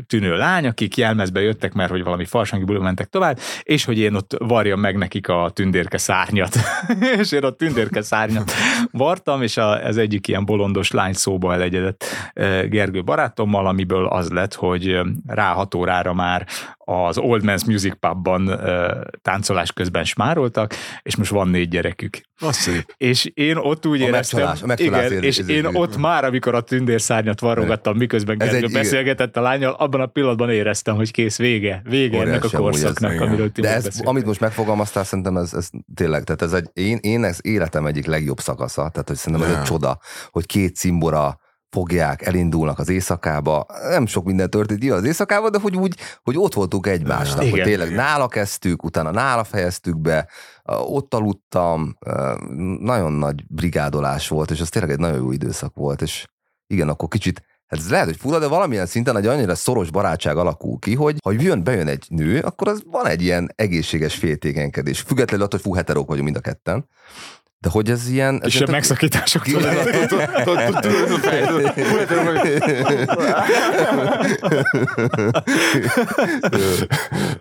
[0.08, 4.15] tűnő lány, akik jelmezbe jöttek, mert hogy valami farsangi bulon mentek tovább, és hogy én
[4.15, 6.55] ott varjam meg nekik a tündérke szárnyat.
[7.19, 8.51] és én a tündérke szárnyat
[8.97, 12.03] vartam, és a, az egyik ilyen bolondos lány szóba elegyedett
[12.34, 16.47] ö, Gergő barátommal, amiből az lett, hogy ö, rá hat órára már
[16.86, 22.21] az Old Man's Music Pubban ö, táncolás közben smároltak, és most van négy gyerekük.
[22.39, 22.93] az szép.
[22.97, 25.97] És én ott úgy A éreztem, megcsalás- a megcsalás igen, ér- és érzés- én ott
[25.97, 30.49] már, amikor a tündérszárnyat varrogattam, miközben Ez Gergő egy- beszélgetett a lányal, abban a pillanatban
[30.49, 34.39] éreztem, hogy kész, vége, vége ennek a ez, korszaknak, amiről ti De ez, amit most
[34.39, 38.82] megfogalmaztál, szerintem ez, ez tényleg, tehát ez egy, én, én ez életem egyik legjobb szakasza,
[38.89, 39.59] tehát hogy szerintem ez Ja.
[39.59, 39.99] egy csoda,
[40.31, 43.65] hogy két cimbora fogják, elindulnak az éjszakába.
[43.89, 47.51] Nem sok minden történt nyilván az éjszakába, de hogy úgy, hogy ott voltunk egymásnak, Igen.
[47.51, 50.27] hogy tényleg nála kezdtük, utána nála fejeztük be,
[50.65, 51.97] ott aludtam,
[52.79, 56.25] nagyon nagy brigádolás volt, és az tényleg egy nagyon jó időszak volt, és
[56.67, 60.37] igen, akkor kicsit Hát ez lehet, hogy fura, de valamilyen szinten egy annyira szoros barátság
[60.37, 65.01] alakul ki, hogy ha jön, bejön egy nő, akkor az van egy ilyen egészséges féltékenykedés.
[65.01, 66.87] Függetlenül attól, hogy fú, heterók vagyunk mind a ketten.
[67.63, 68.36] De hogy ez ilyen...
[68.41, 69.47] ez Kisebb megszakítások.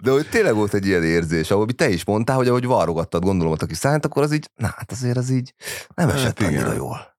[0.03, 3.55] De hogy tényleg volt egy ilyen érzés, ahol te is mondtál, hogy ahogy varrogattad gondolom
[3.59, 5.55] a kis szányt, akkor az így, na hát azért az így
[5.95, 7.12] nem Hát esett annyira jól.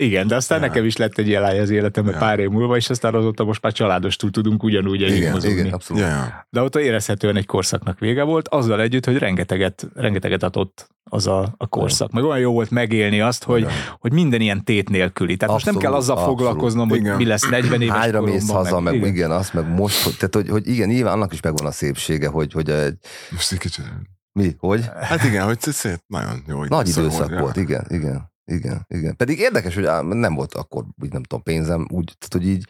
[0.00, 0.66] Igen, de aztán Ja.
[0.66, 2.18] nekem is lett egy ilyen lány az életemben Ja.
[2.20, 5.58] pár év múlva, és aztán azóta most már családostul tudunk ugyanúgy együtt Igen, mozogni.
[5.58, 6.02] igen, abszolút.
[6.02, 6.46] Ja, ja.
[6.50, 11.54] De ott érezhetően egy korszaknak vége volt, azzal együtt, hogy rengeteget, rengeteget adott az a,
[11.56, 12.10] a korszak.
[12.12, 13.72] Meg olyan jó volt megélni azt, hogy, Igen.
[13.98, 15.36] hogy minden ilyen tét nélküli.
[15.36, 16.38] Tehát most nem Abszolút, kell azzal abszolút.
[16.38, 17.16] foglalkoznom, hogy Igen.
[17.16, 18.34] mi lesz 40 éves Hányra koromban.
[18.34, 19.08] mész haza, meg, igen.
[19.08, 19.30] igen.
[19.30, 22.52] azt, meg most, hogy, tehát, hogy, hogy igen, nyilván annak is megvan a szépsége, hogy,
[22.52, 22.94] hogy egy,
[23.30, 23.84] Most egy kicsit.
[24.32, 24.84] mi, hogy?
[25.00, 26.64] Hát igen, hogy szép, nagyon jó.
[26.64, 27.38] Nagy időszak ja.
[27.40, 29.16] volt, igen, igen, igen, igen.
[29.16, 32.68] Pedig érdekes, hogy á, nem volt akkor, úgy nem tudom, pénzem, úgy, tehát, hogy így,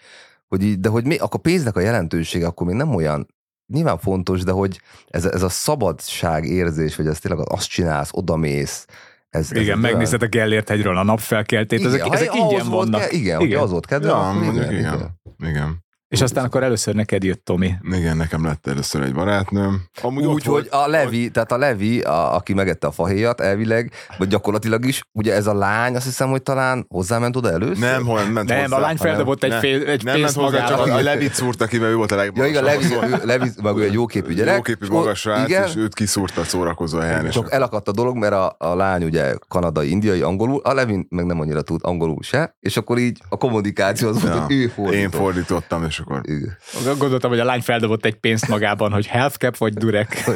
[0.49, 3.27] hogy így, de hogy mi, akkor pénznek a jelentősége akkor még nem olyan,
[3.67, 8.87] nyilván fontos, de hogy ez, ez a szabadság érzés, hogy ez tényleg azt csinálsz, odamész,
[9.29, 12.69] Ez, ez Igen, egy megnézed a Gellért hegyről a napfelkeltét, ezek, ha ezek ahhoz ingyen
[12.69, 13.01] volt vannak.
[13.01, 13.41] Ke- igen, Igen.
[13.41, 13.61] igen.
[13.61, 15.21] az volt kedve, Ja, akkor mondjuk igen.
[15.39, 15.87] Igen.
[16.09, 17.75] És aztán akkor először neked jött Tomi.
[17.91, 19.83] Igen, nekem lett először egy barátnőm.
[20.03, 23.41] Amúgy ott Úgy, hogy volt- a Levi, tehát a Levi, a, aki megette a fahéjat
[23.41, 27.79] elvileg, vagy gyakorlatilag is, ugye ez a lány, azt hiszem, hogy talán hozzáment oda először.
[27.79, 30.87] Nem, hol ment Nem, hozzá, a lány feldobott egy, fél, egy nem ment hozzá, csak
[30.87, 32.51] a Levit szúrta ki, mert ő volt a Ja legmagasabb.
[32.51, 32.65] igen,
[33.05, 34.55] Levi, Levi meg ő egy jóképű gyerek.
[34.57, 37.31] Jóképű magas srác, igen, és őt kiszúrta a szórakozó helyen.
[37.31, 41.27] Csak elakadt a dolog, mert a, a lány ugye kanadai, indiai, angolul, a Levin meg
[41.27, 44.67] nem annyira tud angolul se, és akkor így a kommunikáció az volt, Ja, hogy ő
[44.67, 45.01] fordított.
[45.01, 46.57] Én fordítottam, és akkor Igen.
[46.99, 50.25] Gondoltam, hogy a lány feldobott egy pénzt magában, hogy healthcap vagy durek.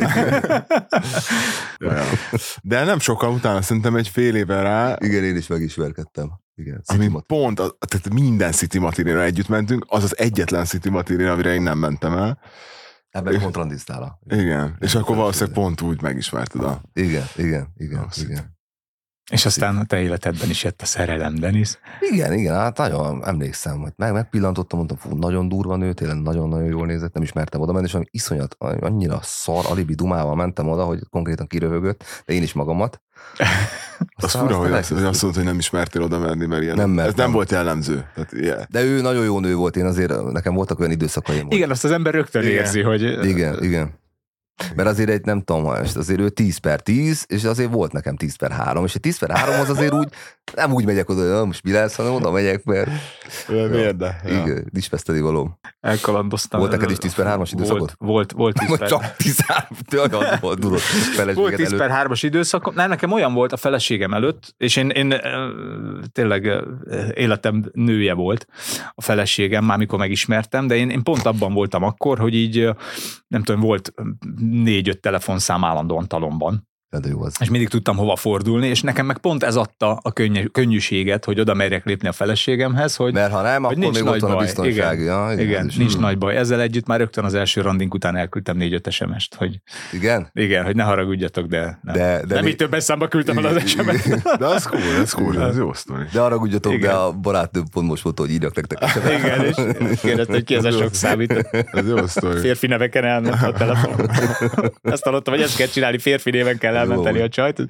[1.79, 2.05] Ja.
[2.63, 6.31] De nem sokkal utána, szerintem egy fél éve rá, Igen, én is megismerkedtem.
[6.55, 11.33] Igen, ami pont, a, tehát minden City Materina együtt mentünk, az az egyetlen City Materina,
[11.33, 12.39] amire én nem mentem el.
[13.11, 14.19] Ebben kontrandisztálá.
[14.27, 16.81] Igen, és akkor valószínűleg pont úgy megismerted a...
[16.93, 18.57] Igen, igen, igen, igen.
[19.33, 21.79] És aztán a te életedben is jött a szerelem, Denis.
[22.01, 26.67] Igen, igen, hát nagyon emlékszem, hogy meg, megpillantottam, mondtam, fú, nagyon durva nő, tényleg nagyon-nagyon
[26.67, 30.85] jól nézett, nem is mertem oda menni, és iszonyat, annyira szar, alibi dumával mentem oda,
[30.85, 33.01] hogy konkrétan kiröhögött, de én is magamat.
[34.17, 36.99] Az fura, hogy azt, hogy azt mondod, hogy nem ismertél oda menni, mert ilyen, Nem
[36.99, 38.07] ez nem volt jellemző.
[38.15, 38.67] Tehát, ilyen.
[38.71, 41.85] De ő nagyon jó nő volt, én azért, nekem voltak olyan időszakaim, hogy Igen, azt
[41.85, 42.55] az ember rögtön Igen.
[42.55, 43.03] érzi, hogy...
[43.27, 44.01] Igen, igen.
[44.77, 48.17] Mert azért egy, nem tudom, most azért ő 10 per 10, és azért volt nekem
[48.17, 50.09] 10 per 3, és egy 10 per 3 az azért úgy,
[50.55, 52.91] nem úgy megyek oda, hogy "Na, most mi lesz, hanem oda megyek, mert
[53.49, 54.21] Miért, de?
[54.25, 54.31] Ja.
[54.31, 55.59] igen, nincs veszteni való.
[55.81, 56.61] Elkalandoztam.
[56.61, 57.93] Volt neked is 10 per 3-as időszakod?
[57.99, 58.89] Volt, volt, volt 10 Vagy per...
[58.89, 60.83] csak 13, tőle az volt, tudod, Volt
[61.15, 61.79] feleséged 10 előtt.
[61.89, 62.75] per 3-as időszakom.
[62.75, 65.15] Nem, nekem olyan volt a feleségem előtt, és én, én
[66.13, 66.51] tényleg
[67.15, 68.47] életem nője volt
[68.95, 72.69] a feleségem, már mikor megismertem, de én, én pont abban voltam akkor, hogy így
[73.29, 73.93] nem tudom, volt
[74.51, 76.69] négy-öt telefonszám állandóan talomban,
[77.11, 77.35] Jó az.
[77.41, 81.41] és mindig tudtam hova fordulni, és nekem meg pont ez adta a könny- könnyűséget, hogy
[81.41, 84.21] oda merjek lépni a feleségemhez, hogy Mert ha nem, Hogy akkor nincs még nagy ott
[84.21, 84.45] van a baj.
[84.45, 85.01] biztonság.
[85.01, 86.01] Ja, igen, igen, nincs Hmm.
[86.03, 86.37] nagy baj.
[86.37, 89.61] Ezzel együtt már rögtön az első randink után elküldtem négy-öt SMS-t, hogy
[89.93, 90.31] Igen?
[90.33, 91.95] igen, hogy ne haragudjatok, de nem.
[91.95, 94.09] De, de, nem mi- így több számba küldtem el az SMS-t.
[94.39, 96.03] De az cool, ez cool, ez jó sztori.
[96.13, 96.95] de arra tudjatok, de Igen.
[96.95, 98.85] a barátnőm pont most mondta, hogy írjak nektek.
[99.19, 99.55] Igen, és
[100.01, 101.33] kérdezte, hogy ki ez a sok számít.
[101.73, 102.41] Ez jó sztori.
[102.41, 104.11] Férfi neveken elment a telefon.
[104.83, 107.63] Ezt hallottam, hogy ezt kell csinálni, férfi néven kell elmenteni a csajt.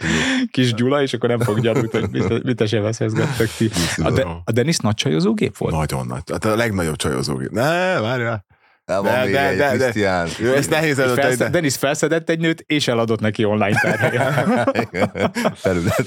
[0.50, 3.70] Kis Gyula, és akkor nem fog gyanút, hogy mit, mit SMS-ezgettek ti.
[4.02, 5.74] A, de, a Denis nagy csajozógép volt?
[5.74, 6.22] Nagyon nagy.
[6.32, 7.50] Hát a legnagyobb csajozógép.
[7.50, 8.44] Ne, várjál.
[8.84, 10.28] De, van De- még de- egy, de- de- Krisztián.
[10.38, 11.14] Jó, ezt nehéz előtt.
[11.14, 15.38] felszed, de- Denis felszedett egy nőt, és eladott neki online tárhelyet.
[15.54, 16.04] Felület.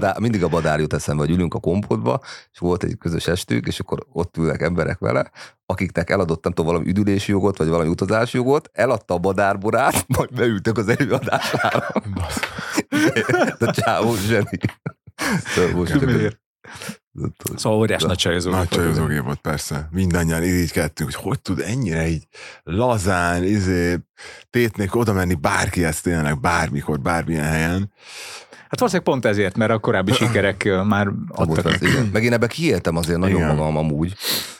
[0.00, 2.20] Nem mindig a badár jut eszembe, hogy ülünk a kompotba,
[2.52, 5.30] és volt egy közös estünk, és akkor ott ülnek emberek vele,
[5.66, 10.34] akiknek eladott, nem tudom, valami üdülési jogot, vagy valami utazási jogot, eladta a badárborát, majd
[10.34, 11.92] beültek az előadására.
[13.58, 14.58] De csávó zseni.
[15.44, 15.92] Szóval most
[17.56, 18.58] Szóval óriás nagy csajozógép.
[18.58, 18.82] Nagy volt.
[18.82, 19.88] csajozógép volt, persze.
[19.90, 22.26] Mindannyian irigykedtünk, hogy hogy tud ennyire így
[22.62, 23.98] lazán, izé,
[24.50, 27.92] tétnék oda menni bárkihez tényleg, bármikor, bármilyen helyen.
[28.68, 31.64] Hát valószínűleg pont ezért, mert a korábbi sikerek már adtak.
[31.64, 32.08] az, igen.
[32.12, 33.56] Meg én ebbe kiéltem azért nagyon Igen.
[33.56, 34.14] magam amúgy.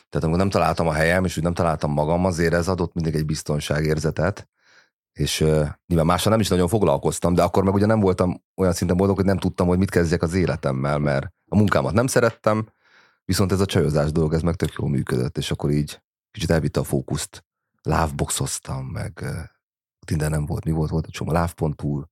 [0.09, 3.15] Tehát amikor nem találtam a helyem, és úgy nem találtam magam, azért ez adott mindig
[3.15, 4.49] egy biztonságérzetet.
[5.13, 8.73] És uh, nyilván mással nem is nagyon foglalkoztam, de akkor meg ugye nem voltam olyan
[8.73, 12.69] szinten boldog, hogy nem tudtam, hogy mit kezdjek az életemmel, mert a munkámat nem szerettem,
[13.25, 16.81] viszont ez a csajozás dolog, ez meg tök jól működött, és akkor így kicsit elvitte
[16.81, 17.45] a fókuszt.
[17.83, 19.25] Lávboxoztam, meg
[20.07, 22.03] Tinder nem volt, mi volt, volt a csomó, láv.hu,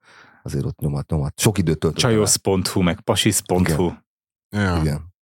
[0.43, 1.41] azért ott nyomat, nyomat.
[1.41, 2.11] Sok időt töltöttem.
[2.11, 3.93] Csajosz.hu, meg pasis.hu.
[4.49, 5.14] Ja, Igen.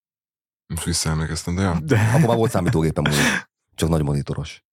[0.66, 1.80] most visszaemlékeztem, de ja.
[1.80, 3.04] De, Akkor már volt számítógépem,
[3.74, 4.64] csak nagy monitoros.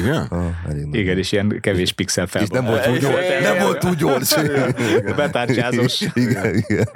[0.00, 0.26] Igen?
[0.30, 0.44] Ah,
[0.92, 2.42] igen, és ilyen kevés pixel fel.
[2.42, 3.26] És nem volt túl gyors.
[3.42, 4.34] Nem volt túl gyors.
[5.16, 6.00] Betárcsázós.
[6.14, 6.88] Igen, igen.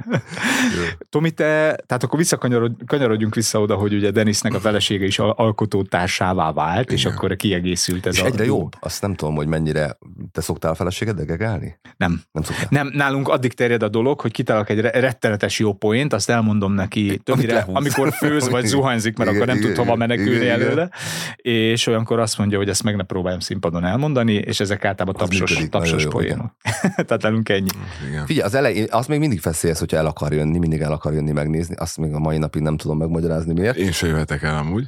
[1.11, 1.45] Tomi, te,
[1.87, 7.01] tehát akkor visszakanyarodjunk vissza oda, hogy ugye Denisnek a felesége is al- alkotótársává vált, és
[7.05, 7.13] Igen.
[7.17, 8.73] akkor kiegészült ez És a egyre jobb.
[8.81, 9.99] Azt nem tudom, hogy mennyire...
[10.33, 11.79] Te szoktál a feleséged gegálni?
[11.97, 12.21] Nem.
[12.33, 12.67] Nem szoktál.
[12.71, 16.73] Nem, nálunk addig terjed a dolog, hogy kitalálok egy re- rettenetes jó poént, azt elmondom
[16.73, 17.75] neki többire, lehúz.
[17.75, 20.67] amikor főz vagy zuhanyzik, mert Igen, akkor nem igen, tud hova igen, menekülni igen, igen.
[20.67, 20.91] előle,
[21.37, 25.21] és olyankor azt mondja, hogy ezt meg ne próbáljam színpadon elmondani, és ezek általában Az
[25.29, 26.53] tapsos, működik, tapsos jó, poénok.
[27.07, 27.69] Tehát nálunk ennyi.
[28.09, 28.27] Igen.
[28.27, 31.33] Figyelj, az elején, az még mindig feszélyes, hogyha el akar jönni, mindig el akar jönni
[31.33, 31.75] megnézni.
[31.75, 33.77] Azt még a mai napig nem tudom megmagyarázni miért.
[33.77, 34.85] Én se jöhetek el amúgy.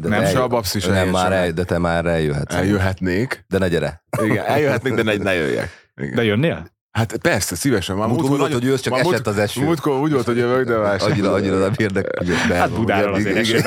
[0.00, 1.32] De nem se a babsz is Nem, már sem.
[1.32, 2.54] el, de te már eljöhetsz.
[2.54, 3.44] Eljöhetnék.
[3.48, 4.04] De ne gyere.
[4.22, 5.90] Igen, eljöhetnék, de ne, ne jöjjek.
[5.96, 6.14] Igen.
[6.14, 6.66] De jönnél?
[6.90, 7.96] Hát persze, szívesen.
[7.96, 9.64] Már Múltkor úgy volt, hogy ősz, csak már esett az eső.
[9.64, 11.02] Múltkor úgy volt, hogy jövök, de más.
[11.02, 12.24] Annyira, annyira nem érdekel.
[12.48, 13.58] De, Hát Budáról azért eső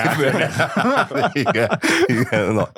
[1.33, 2.69] igen, igen, na.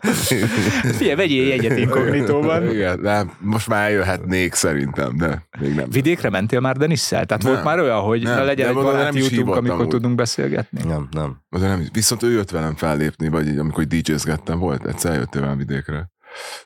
[0.98, 2.70] Figyelj, vegyél jegyet inkognitóban.
[2.72, 5.90] Igen, nem, most már eljöhetnék szerintem, de még nem.
[5.90, 7.26] Vidékre mentél már Denisszel?
[7.26, 7.52] Tehát Nem.
[7.52, 9.80] volt már olyan, hogy Nem, ne legyen de egy baráti nem is jutunk, hívott amikor
[9.80, 9.88] amúgy.
[9.88, 10.82] tudunk beszélgetni?
[10.84, 11.38] Nem, nem.
[11.50, 15.58] De nem, viszont ő jött velem fellépni, vagy így, amikor DJ-zgettem, volt, egyszer eljöttél velem
[15.58, 16.14] vidékre.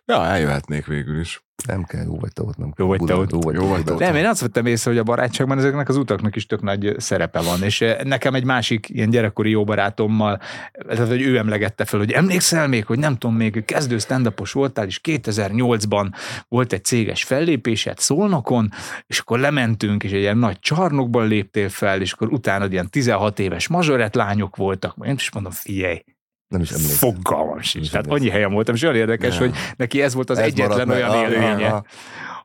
[0.06, 1.44] Ja, eljöhetnék végül is.
[1.68, 3.32] Nem kell, jó vagy te ott, nem Jó vagy te ott.
[3.32, 4.00] Jó vagy, Jó vagy te ott.
[4.00, 7.42] Nem, én azt vettem észre, hogy a barátságban ezeknek az utaknak is tök nagy szerepe
[7.42, 10.40] van, és eh, nekem egy másik ilyen gyerekkori jó barátommal,
[10.88, 14.86] tehát hogy ő emlegette fel, hogy emlékszel még, hogy nem tudom, még kezdő stand voltál,
[14.86, 16.12] és 2008-ban
[16.48, 18.72] volt egy céges fellépésed Szolnokon,
[19.08, 23.40] és akkor lementünk, és egy ilyen nagy csarnokban léptél fel, és akkor utána ilyen 16
[23.40, 26.04] éves mazsorett lányok voltak, én is mondom, figyelj,
[26.50, 27.12] Nem is emlékszem.
[27.12, 27.90] fogalmam sincs.
[27.90, 28.28] Tehát emlékszem.
[28.28, 29.50] annyi helyen voltam, és olyan érdekes, Nem.
[29.50, 31.82] hogy neki ez volt az Ez egyetlen maradt olyan Ah, élménye ah, ah.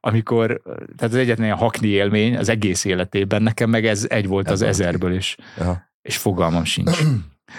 [0.01, 0.61] amikor,
[0.97, 4.53] tehát az egyetlen ilyen hakni élmény az egész életében, nekem meg ez egy volt Ez
[4.53, 5.83] az ezerből is, Aha.
[6.03, 6.99] és fogalmam sincs.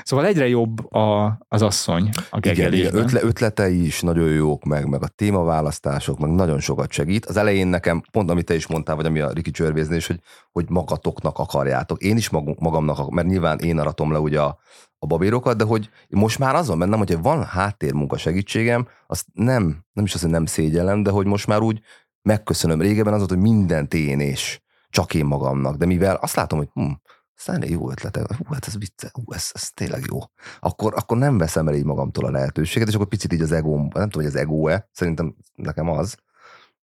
[0.03, 3.03] Szóval egyre jobb a, az asszony a Igen, igen, gegelésben.
[3.03, 7.25] ötle, ötletei is nagyon jók, meg, meg a témaválasztások, meg nagyon sokat segít.
[7.25, 10.19] Az elején nekem, pont amit te is mondtál, vagy ami a Riki Csörvéznél is, hogy,
[10.51, 12.01] hogy magatoknak akarjátok.
[12.01, 12.29] Én is
[12.59, 14.57] magamnak, mert nyilván én aratom le ugye a,
[15.06, 20.06] a babérokat, de hogy most már azon bennem, hogyha van háttérmunka segítségem, azt nem, nem
[20.06, 21.82] is azt, hogy nem szégyellem, de hogy most már úgy
[22.22, 22.82] megköszönöm.
[22.82, 26.91] Régebben az hogy mindent én és csak én magamnak, de mivel azt látom, hogy hm,
[27.38, 30.20] aztán jó ötlete, hú, hát ez vicce, hú, ez, ez tényleg jó.
[30.60, 33.82] Akkor, akkor nem veszem el így magamtól a lehetőséget, és akkor picit így az egóm,
[33.82, 36.18] nem tudom, hogy az egó-e, szerintem nekem az,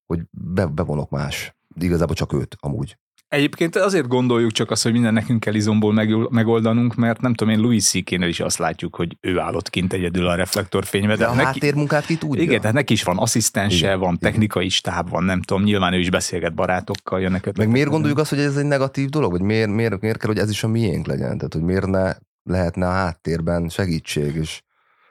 [0.07, 1.57] hogy be, bevonok más.
[1.69, 2.99] De igazából csak őt, amúgy.
[3.33, 7.55] Egyébként azért gondoljuk csak azt, hogy minden nekünk kell izomból meg, megoldanunk, mert nem tudom
[7.55, 11.17] én, Louis c is azt látjuk, hogy ő állott kint egyedül a reflektorfénybe.
[11.17, 12.43] De a neki, háttérmunkát ki tudja?
[12.43, 14.31] igen, tehát neki is van asszisztense, Igen, van igen.
[14.31, 18.31] technikai stáb, van, nem tudom, nyilván ő is beszélget barátokkal, jönnek Meg miért gondoljuk azt,
[18.31, 19.31] hogy ez egy negatív dolog?
[19.31, 21.37] Vagy miért, miért, miért kell, hogy ez is a miénk legyen?
[21.37, 22.13] Tehát, hogy miért ne
[22.43, 24.65] lehetne a háttérben segítség is?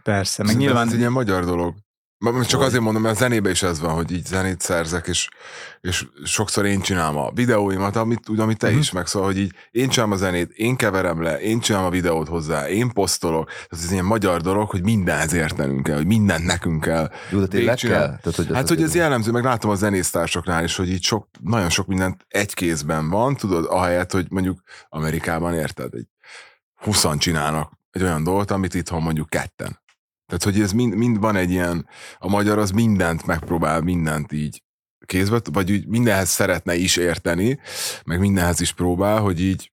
[0.04, 1.76] Persze, meg Meg nyilván Ez egy ilyen magyar dolog.
[2.22, 2.68] Csak Hogy?
[2.68, 5.30] azért mondom, mert a zenében is ez van, hogy így zenét szerzek, és,
[5.82, 8.82] és sokszor én csinálom a videóimat, amit, úgy, amit te uh-huh.
[8.82, 11.92] is, meg szóval, hogy így én csinálom a zenét, én keverem le, én csinálom a
[11.92, 13.46] videót hozzá, én posztolok.
[13.46, 17.12] Tehát ez ilyen magyar dolog, hogy mindenhez értenünk kell, hogy mindent nekünk kell.
[17.30, 18.18] Jó, de tényleg kell?
[18.18, 21.70] Tehát, hogy Hát, hogy ez jellemző, meg látom a zenésztársoknál is, hogy így sok, nagyon
[21.70, 26.08] sok mindent egy kézben van, tudod, ahelyett, hogy mondjuk Amerikában érted, egy
[26.76, 29.80] 20 csinálnak egy olyan dolgot, amit itthon mondjuk ketten.
[30.32, 34.64] Tehát, hogy ez mind, mind van egy ilyen, a magyar az mindent megpróbál, mindent így
[35.06, 37.60] kézbe, vagy úgy mindenhez szeretne is érteni,
[38.06, 39.72] meg mindenhez is próbál, hogy így,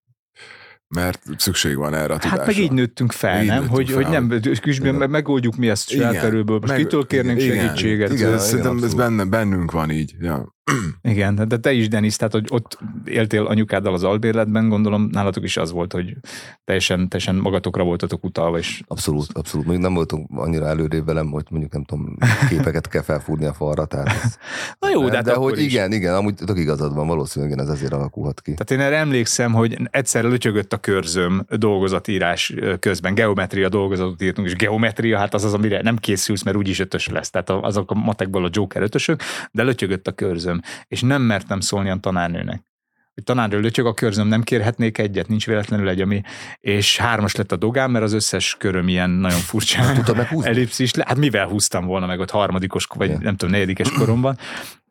[0.89, 2.39] mert szükség van erre a tudásra.
[2.39, 3.55] Hát meg így nőttünk fel, Így nem?
[3.57, 6.59] nőttünk Hogy, fel, hogy nem, küsbén meg megoldjuk mi ezt saját erőből.
[6.59, 8.09] Most Meg- kitől kérnénk igen, segítséget?
[8.13, 9.05] Igen, Igen, ez, szerintem ez abszolút.
[9.07, 10.15] benne, bennünk van így.
[10.19, 10.57] Ja.
[11.03, 15.57] Igen, de te is, Denis, tehát hogy ott éltél anyukáddal az albérletben, gondolom nálatok is
[15.57, 16.17] az volt, hogy
[16.65, 19.67] teljesen, teljesen magatokra voltatok utalva, és Abszolút, abszolút.
[19.67, 22.17] Még nem voltunk annyira előrébb velem, hogy mondjuk nem tudom,
[22.49, 23.85] képeket kell felfúrni a falra.
[23.85, 24.37] Tehát ez,
[24.81, 25.65] na jó, de, de, hát de hogy is.
[25.65, 28.55] igen, igen, amúgy tök igazad van, valószínűleg igen, ez ezért alakulhat ki.
[28.55, 34.55] Tehát én erre emlékszem, hogy egyszer lötyögött a körzöm dolgozatírás közben, geometria dolgozatot írtunk, és
[34.55, 37.31] geometria, hát az az, amire nem készülsz, mert úgyis ötös lesz.
[37.31, 40.58] Tehát azok a matekból a Joker ötösök, de lötyögött a körzöm,
[40.89, 42.67] és nem mertem szólni a tanárnőnek.
[43.15, 46.21] Hogy tanárnő lötyög a körzöm, nem kérhetnék egyet, nincs véletlenül egy, ami,
[46.61, 49.93] és hármas lett a dogám, mert az összes köröm ilyen nagyon furcsa.
[49.93, 50.49] Tudtad meghúzni?
[50.51, 53.21] Ellipszis, le- hát mivel húztam volna meg ott harmadikos, vagy Igen.
[53.23, 54.39] nem tudom, negyedikes koromban,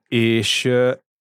[0.07, 0.69] és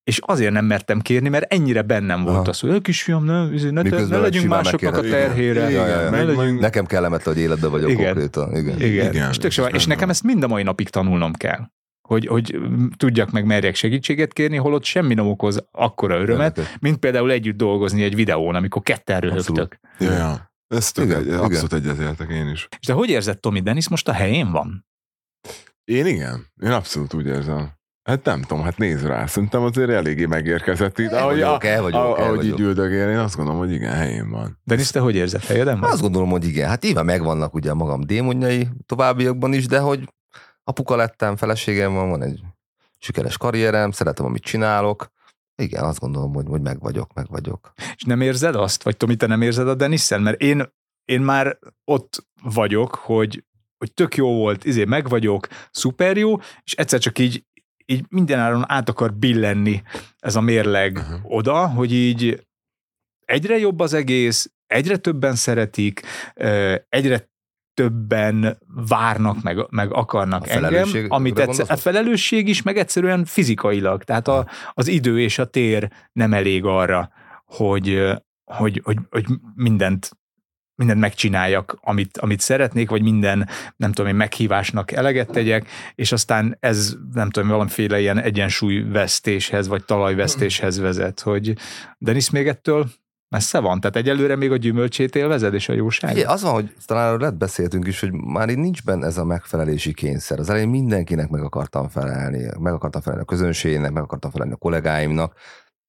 [0.05, 2.49] és azért nem mertem kérni, mert ennyire bennem volt Aha.
[2.49, 5.71] az, hogy "Ö, kisfiam, ne, ne, Miközben ne legyünk másoknak a terhére.
[5.71, 6.11] Igen, ja, ja.
[6.11, 8.05] Ne legyünk, Nekem kellemetlen, hogy életben vagyok Igen.
[8.05, 8.57] konkrétan.
[8.57, 8.81] Igen.
[8.81, 9.13] igen.
[9.15, 11.71] Igen, és, tök és nekem ezt mind a mai napig tanulnom kell.
[12.07, 12.59] Hogy, hogy
[12.97, 18.03] tudjak meg merjek segítséget kérni, holott semmi nem okoz akkora örömet, mint például együtt dolgozni
[18.03, 19.79] egy videón, amikor ketten röhögtök.
[19.83, 20.19] Abszolút.
[20.19, 20.53] Ja, ja.
[20.69, 21.39] Ez tök Igen, egy, igen.
[21.39, 22.69] abszolút egyetértek én is.
[22.81, 24.87] És de hogy érzed, Tomi Dennis most a helyén van?
[25.85, 27.71] Én igen, én abszolút úgy érzem.
[28.09, 31.11] Hát nem tudom, hát nézd rá, szerintem azért eléggé megérkezett itt.
[31.11, 32.59] El Ahogy, vagyok, el vagyok, ahogy, el ahogy vagyok.
[32.59, 34.59] így üldögél, én azt gondolom, hogy igen, helyén van.
[34.65, 35.45] Denis, te hogy érzed?
[35.45, 35.83] Helyeden?
[35.83, 36.69] Azt gondolom, hogy igen.
[36.69, 40.09] Hát nyilván megvannak ugye a magam démonjai továbbiakban is, de hogy
[40.69, 42.41] apuka lettem, feleségem van, van egy
[42.99, 45.11] sikeres karrierem, szeretem, amit csinálok.
[45.63, 47.73] Igen, azt gondolom, hogy, hogy meg vagyok, meg vagyok.
[47.95, 48.83] És nem érzed azt?
[48.83, 50.19] Vagy Tomi, te nem érzed a Denisszel?
[50.19, 50.73] Mert én,
[51.05, 53.45] én már ott vagyok, hogy,
[53.79, 57.45] hogy tök jó volt, izé meg vagyok, szuper jó, és egyszer csak így,
[57.85, 59.83] így mindenáron át akar billenni
[60.19, 61.21] ez a mérleg Aha.
[61.23, 62.47] oda, hogy így
[63.25, 66.03] egyre jobb az egész, egyre többen szeretik,
[66.89, 67.29] egyre
[67.77, 68.59] többen
[68.89, 74.05] várnak, meg, meg akarnak A engem, amit egyszer, a felelősség is, meg egyszerűen fizikailag.
[74.05, 77.11] Tehát a, az idő és a tér nem elég arra,
[77.45, 78.03] hogy,
[78.45, 79.25] hogy, hogy, hogy
[79.55, 80.11] mindent
[80.77, 86.57] mindent megcsináljak, amit, amit szeretnék, vagy minden, nem tudom én, meghívásnak eleget tegyek, és aztán
[86.61, 91.57] ez, nem tudom, valamiféle ilyen egyensúlyvesztéshez, vagy talajvesztéshez vezet, hogy
[91.99, 92.87] Denis még ettől
[93.29, 93.81] messze van?
[93.81, 96.13] Tehát egyelőre még a gyümölcsét élvezed, és a jóság?
[96.13, 99.25] Ugye, az van, hogy talán lett beszéltünk is, hogy már így nincs benne ez a
[99.25, 100.39] megfelelési kényszer.
[100.39, 104.57] Az elején mindenkinek meg akartam felelni, meg akartam felelni a közönségnek, meg akartam felelni a
[104.57, 105.35] kollégáimnak.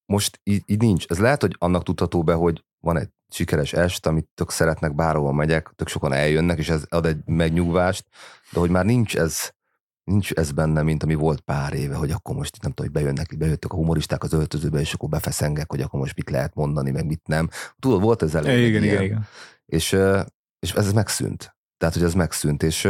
[0.05, 1.05] Most így, így nincs.
[1.07, 5.31] Ez lehet, hogy annak tudható be, hogy van egy sikeres est, amit tök szeretnek, bárhova
[5.31, 8.05] megyek, tök sokan eljönnek, és ez ad egy megnyugvást,
[8.51, 9.51] de hogy már nincs ez,
[10.07, 13.37] nincs ez benne, mint ami volt pár éve, hogy akkor most nem tudom, hogy bejönnek,
[13.37, 17.05] bejöttek a humoristák az öltözőbe, és akkor befeszengek, hogy akkor most mit lehet mondani, meg
[17.05, 17.49] mit nem.
[17.79, 18.67] Tudod, volt ez elég.
[18.67, 19.27] igen, igen, igen.
[19.65, 19.97] És,
[20.59, 21.55] és ez megszűnt.
[21.77, 22.83] Tehát, hogy ez megszűnt, és,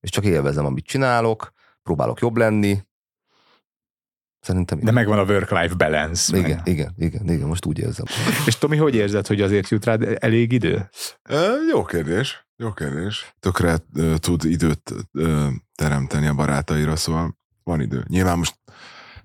[0.00, 1.52] és csak élvezem, amit csinálok,
[1.82, 2.82] próbálok jobb lenni.
[4.40, 6.36] Szerintem De megvan a work-life balance.
[6.38, 6.66] igen, Meg.
[6.66, 8.06] igen, igen, igen, most úgy érzem.
[8.46, 10.88] És Tomi, hogy érzed, hogy azért jut rád elég idő?
[11.22, 13.34] Ö, Jó kérdés, jó kérdés.
[13.40, 18.04] Tökre ö, tud időt ö, teremteni a barátaira, szóval van idő.
[18.08, 18.54] Nyilván most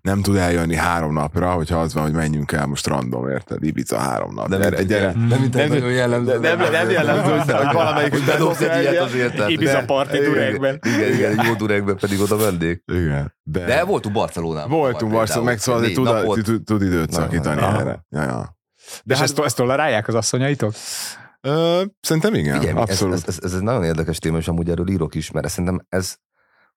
[0.02, 3.64] nem tud eljönni három napra, hogyha az van, hogy menjünk el most random, érted?
[3.64, 4.48] Ibiza három nap.
[4.48, 5.12] De Gyere, gyere.
[5.12, 6.40] Nem, egy Nem- nagyon jellemző.
[6.40, 9.36] nem- nem jellemző, hogy- hogy valamelyik- hogy bedobsz egy ilyet azért.
[9.36, 10.80] tehát- Ibiza igen, durekben.
[10.82, 12.84] Igen, igen, egy jó durekben pedig oda vendég.
[12.86, 13.36] Igen.
[13.44, 14.70] De, De voltunk Barcelonában.
[14.70, 18.06] voltunk Barcelona, meg szóval tud, tud, tud időt szakítani erre.
[18.10, 18.58] Ja, ja.
[19.04, 20.74] De és hát- ezt, ezt tolerálják az asszonyaitok?
[21.42, 23.14] Ö, szerintem igen, Figyelj, ez, abszolút.
[23.14, 26.16] ez, ez, ez, egy nagyon érdekes téma, és amúgy erről írok is, mert szerintem ez,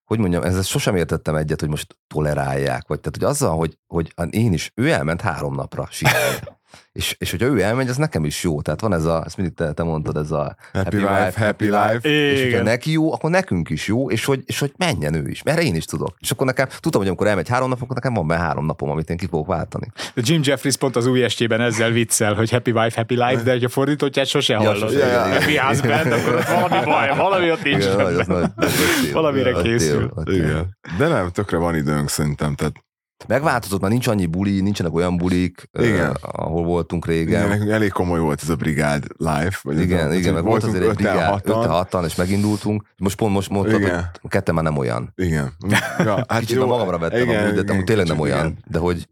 [0.04, 3.78] hogy mondjam, ez, ez sosem értettem egyet, hogy most tolerálják, vagy tehát, hogy azzal, hogy,
[3.86, 6.38] hogy én is, ő elment három napra síelni.
[6.92, 8.60] és, és hogyha ő elmegy, az nekem is jó.
[8.62, 11.98] Tehát van ez a, ezt mindig te, te mondtad, ez a Happy life, happy life.
[12.02, 12.62] és hogyha Igen.
[12.62, 15.74] neki jó, akkor nekünk is jó, és hogy, és hogy menjen ő is, mert én
[15.74, 16.16] is tudok.
[16.20, 18.90] És akkor nekem, tudom, hogy amikor elmegy három nap, akkor nekem van benne három napom,
[18.90, 19.86] amit én ki fogok váltani.
[20.14, 23.50] De Jim Jeffries pont az új estében ezzel viccel, hogy happy wife, happy life, de
[23.50, 24.92] hogy a fordítottját sose hallod.
[24.92, 25.20] ja, ja.
[25.22, 27.84] Happy husband, akkor ott valami baj, valami ott nincs.
[27.84, 28.70] Igen, nagy- az nagy- nagy
[29.02, 29.12] tél.
[29.12, 30.12] Valamire készül.
[30.24, 30.78] Igen.
[30.98, 32.54] De nem, tökre van időnk szerintem.
[32.54, 32.72] Tehát
[33.26, 36.06] Megváltozott, már nincs annyi buli, nincsenek olyan bulik, Igen.
[36.06, 37.16] eh, ahol voltunk igen.
[37.18, 37.48] régen.
[37.48, 39.58] nekünk elég komoly volt ez a brigád life.
[39.62, 41.62] Vagy Igen, ez a, igen, meg volt azért egy brigád, hatan.
[41.62, 42.84] 5 6 és megindultunk.
[42.96, 44.10] Most pont most mondtad, Igen.
[44.20, 45.12] hogy ketten már nem olyan.
[45.16, 45.52] Igen.
[45.98, 48.38] Ja, Hát Kicsit jó, magamra vettem, igen, amúgy, de amúgy tényleg nem olyan.
[48.38, 49.08] Igen, De hogy...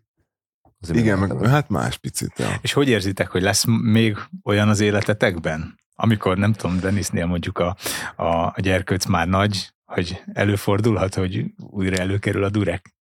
[0.80, 2.32] azért igen meg, nem- hát más picit.
[2.36, 2.46] Ja.
[2.60, 7.76] És hogy érzitek, hogy lesz még olyan az életetekben, amikor nem tudom, Denisnél mondjuk a,
[8.16, 12.96] a, a gyerkőc már nagy, hogy előfordulhat, hogy újra előkerül a durek.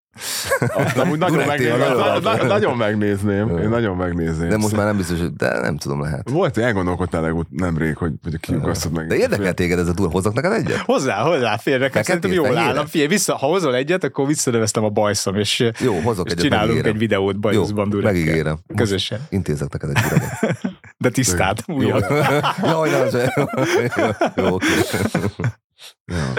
[0.96, 3.58] Amúgy nagyon, megnézném, na- na- nagyon megnézném.
[3.58, 4.50] Én nagyon megnézném.
[4.50, 6.30] De most már nem biztos, hogy- de nem tudom, lehet.
[6.30, 9.08] Volt, hogy elgondolkodtál legut- nemrég, hogy, hogy kiukasztod meg.
[9.08, 10.78] De érdekel téged ez a túl, hozzak neked egyet?
[10.78, 12.86] Hozzá, hozzá, félre, szerintem jól állom.
[12.86, 16.68] Figyelj, vissza, ha hozol egyet, akkor visszaneveztem a bajszom, és, Jó, hozok és egyet, csinálunk
[16.68, 16.94] megígérem.
[16.94, 18.14] egy videót bajuszban Jó, durekkel.
[18.14, 18.58] megígérem.
[18.68, 19.20] Most Közösen.
[19.30, 20.02] Intézek neked egy.
[21.08, 22.10] De tisztát, újat.
[22.64, 23.34] Jaj, nem, se-
[23.96, 24.68] jó, jó, oké.
[26.06, 26.34] Ja.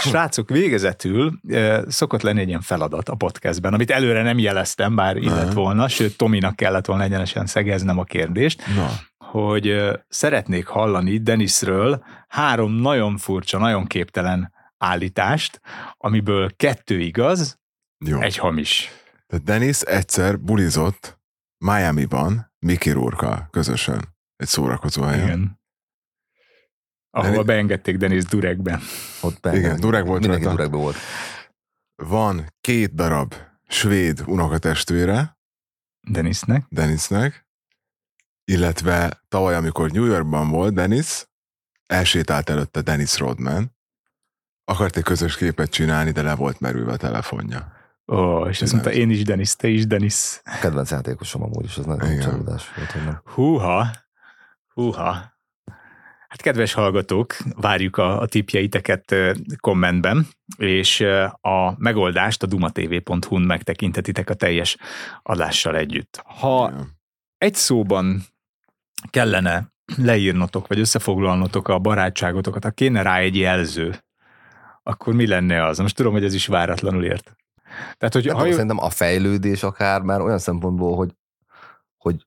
[0.00, 5.16] Srácok, végezetül eh, szokott lenni egy ilyen feladat a podcastben, amit előre nem jeleztem, bár
[5.16, 8.88] illet volna, sőt Tominak kellett volna egyenesen szegeznem a kérdést, Na,
[9.26, 15.60] hogy ö, szeretnék hallani Denisről három nagyon furcsa, nagyon képtelen állítást,
[15.96, 17.58] amiből kettő igaz,
[18.06, 18.20] jó.
[18.20, 18.90] egy hamis.
[19.44, 21.19] Dennis egyszer bulizott
[21.64, 25.24] Miami-ban Mickey Rourke közösen egy szórakozó helyen.
[25.26, 25.58] Igen.
[27.10, 28.80] Ahova Deni- beengedték Denis Durekben.
[29.20, 29.56] Ott benne.
[29.56, 30.56] Igen, dureg volt Mindenki rajta.
[30.58, 30.96] durekben volt.
[31.94, 33.34] Van két darab
[33.68, 35.38] svéd unokatestvére
[36.08, 36.64] Denisnek.
[36.68, 37.46] Dennisnek,
[38.44, 41.24] illetve tavaly, amikor New Yorkban volt Dennis,
[41.86, 43.76] elsétált előtte Dennis Rodman,
[44.64, 47.72] akart egy közös képet csinálni, de le volt merülve a telefonja.
[48.10, 50.40] Ó, és azt mondta, én is Denis, te is Denis.
[50.60, 52.22] Kedvenc játékosom amúgy is, az nagyon Igen.
[52.22, 53.20] csalódás volt, hogy nem.
[53.24, 53.90] Húha,
[54.74, 55.38] húha.
[56.28, 59.14] Hát kedves hallgatók, várjuk a, a tipjeiteket
[59.60, 61.00] kommentben, és
[61.40, 64.76] a megoldást a dumatv.hu-n megtekinthetitek a teljes
[65.22, 66.22] adással együtt.
[66.24, 66.72] Ha
[67.38, 68.22] egy szóban
[69.10, 74.04] kellene leírnotok, vagy összefoglalnotok a barátságotokat, ha kéne rá egy jelző,
[74.82, 75.78] akkor mi lenne az?
[75.78, 77.34] Most tudom, hogy ez is váratlanul ért.
[77.96, 81.14] Tehát, hogy Nem ha tudom, jó, szerintem a fejlődés akár már olyan szempontból, hogy,
[81.96, 82.26] hogy,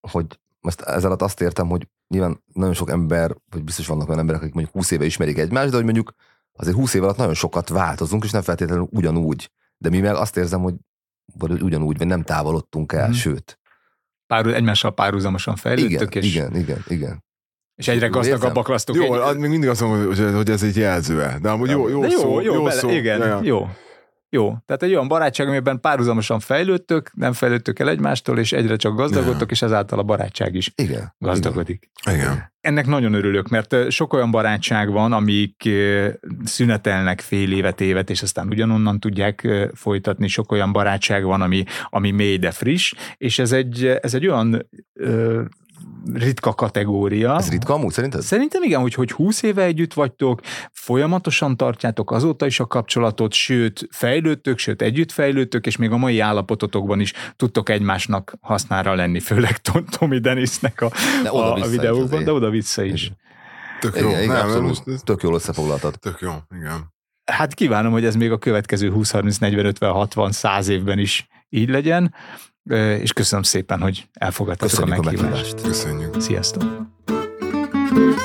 [0.00, 0.26] hogy
[0.60, 4.40] most ez alatt azt értem, hogy nyilván nagyon sok ember, vagy biztos vannak olyan emberek,
[4.40, 6.12] akik mondjuk 20 éve ismerik egymást, de hogy mondjuk
[6.52, 9.50] azért 20 év alatt nagyon sokat változunk, és nem feltétlenül ugyanúgy.
[9.78, 10.74] De mi meg azt érzem, hogy
[11.34, 13.16] vagy ugyanúgy, vagy nem távolodtunk el, Mhm.
[13.16, 13.58] sőt.
[14.26, 17.24] pár, egymással párhuzamosan fejlődtök, Igen, és igen, igen, igen.
[17.74, 18.96] És egyre gazdagabbak lesztok.
[18.96, 19.20] Jó, egy...
[19.20, 22.08] az még mindig azt mondom, hogy, hogy ez egy jelző De amúgy jó, jó, De
[22.08, 22.90] jó, szó, jó, bele, szó.
[22.90, 23.40] igen, Ja, ja.
[23.42, 23.68] jó.
[24.30, 24.54] Jó.
[24.66, 29.50] Tehát egy olyan barátság, amiben párhuzamosan fejlődtök, nem fejlődtök el egymástól, és egyre csak gazdagodtok,
[29.50, 31.14] és ezáltal a barátság is Igen.
[31.18, 31.90] gazdagodik.
[32.10, 32.52] Igen.
[32.60, 35.68] Ennek nagyon örülök, mert sok olyan barátság van, amik
[36.44, 40.28] szünetelnek fél évet, évet, és aztán ugyanonnan tudják folytatni.
[40.28, 44.68] Sok olyan barátság van, ami, ami mély, de friss, és ez egy, ez egy olyan
[44.92, 45.42] ö,
[46.14, 47.36] ritka kategória.
[47.36, 48.22] Ez ritka amúgy szerinted?
[48.22, 50.40] Szerintem igen, hogy, hogy 20 éve együtt vagytok,
[50.72, 56.20] folyamatosan tartjátok azóta is a kapcsolatot, sőt, fejlődtök, sőt, együtt fejlődtök, és még a mai
[56.20, 60.90] állapototokban is tudtok egymásnak hasznára lenni, főleg Tom- Tommy Dennisnek a,
[61.22, 63.12] De a, a videókban, de oda-vissza is.
[63.80, 64.08] Tök jó.
[64.08, 65.04] Igen, igen, nem, abszolút.
[65.04, 65.98] Tök jól összefoglaltad.
[65.98, 66.96] tök jó, igen.
[67.24, 71.28] Hát kívánom, hogy ez még a következő 20, 30, 40, 50, 60, 100 évben is
[71.48, 72.14] így legyen,
[73.00, 75.62] és köszönöm szépen, hogy elfogadtatok Köszönjük a meghívást.
[75.62, 76.20] Köszönjük.
[76.20, 76.62] Sziasztok!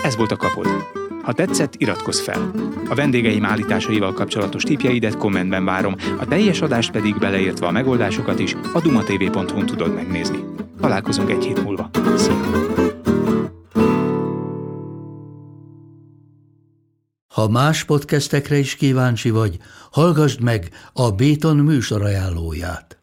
[0.03, 0.67] Ez volt a kapod.
[1.23, 2.51] Ha tetszett, iratkozz fel.
[2.89, 8.55] A vendégeim állításaival kapcsolatos tipjeidet kommentben várom, a teljes adást pedig beleértve a megoldásokat is
[8.73, 10.37] a dumatv.hu-n tudod megnézni.
[10.81, 11.89] Találkozunk egy hét múlva.
[12.15, 12.71] Szia!
[17.33, 19.57] Ha más podcastekre is kíváncsi vagy,
[19.91, 23.02] hallgassd meg a Béton műsor ajánlóját.